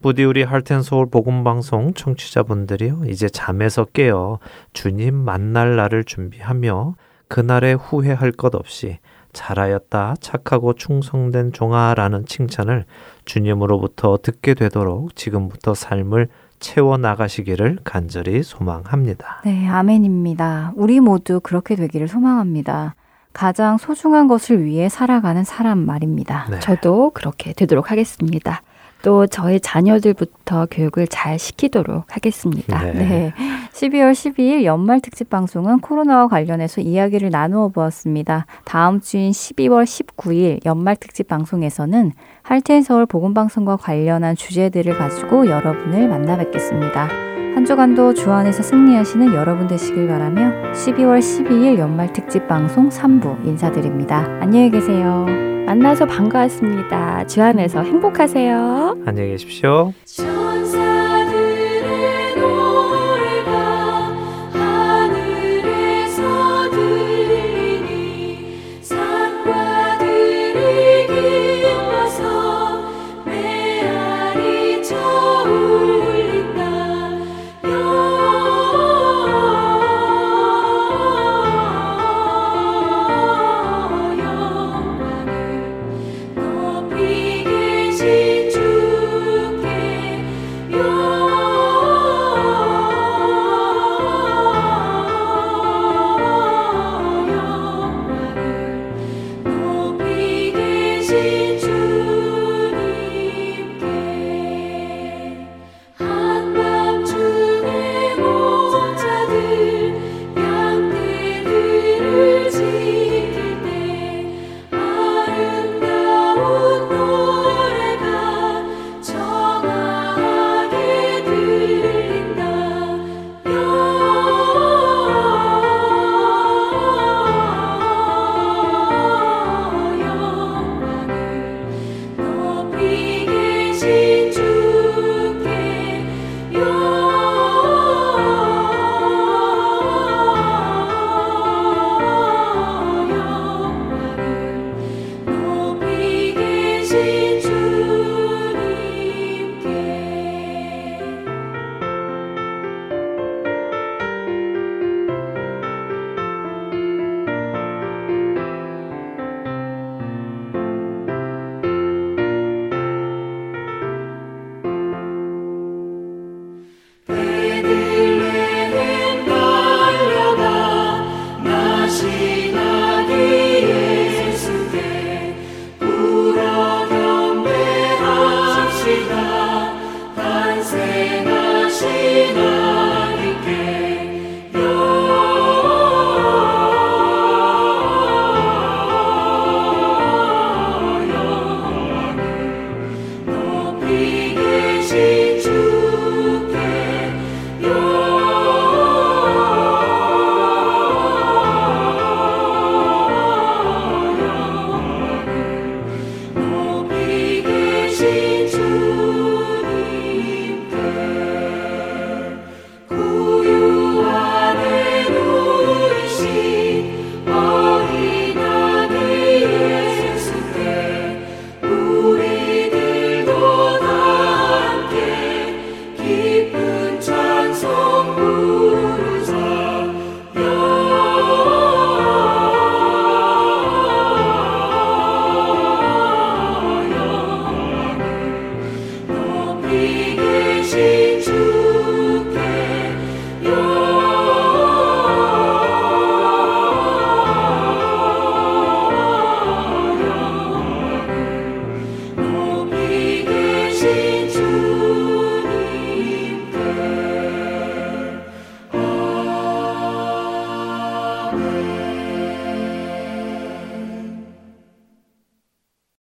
[0.00, 4.38] 부디 우리 할텐 서울 복음 방송 청취자분들이요, 이제 잠에서 깨어
[4.72, 6.94] 주님 만날 날을 준비하며
[7.28, 8.98] 그날에 후회할 것 없이
[9.34, 12.86] 잘하였다, 착하고 충성된 종아라는 칭찬을
[13.26, 19.42] 주님으로부터 듣게 되도록 지금부터 삶을 채워 나가시기를 간절히 소망합니다.
[19.44, 20.72] 네, 아멘입니다.
[20.76, 22.94] 우리 모두 그렇게 되기를 소망합니다.
[23.38, 26.48] 가장 소중한 것을 위해 살아가는 사람 말입니다.
[26.50, 26.58] 네.
[26.58, 28.62] 저도 그렇게 되도록 하겠습니다.
[29.02, 32.82] 또 저의 자녀들부터 교육을 잘 시키도록 하겠습니다.
[32.82, 32.92] 네.
[32.94, 33.34] 네.
[33.72, 38.46] 12월 12일 연말 특집 방송은 코로나와 관련해서 이야기를 나누어 보았습니다.
[38.64, 42.10] 다음 주인 12월 19일 연말 특집 방송에서는
[42.42, 47.37] 할텐 서울 복음 방송과 관련한 주제들을 가지고 여러분을 만나 뵙겠습니다.
[47.54, 54.26] 한 주간도 주 안에서 승리하시는 여러분 되시길 바라며 12월 12일 연말 특집 방송 3부 인사드립니다.
[54.40, 55.26] 안녕히 계세요.
[55.66, 57.26] 만나서 반가웠습니다.
[57.26, 59.02] 주 안에서 행복하세요.
[59.04, 59.92] 안녕히 계십시오.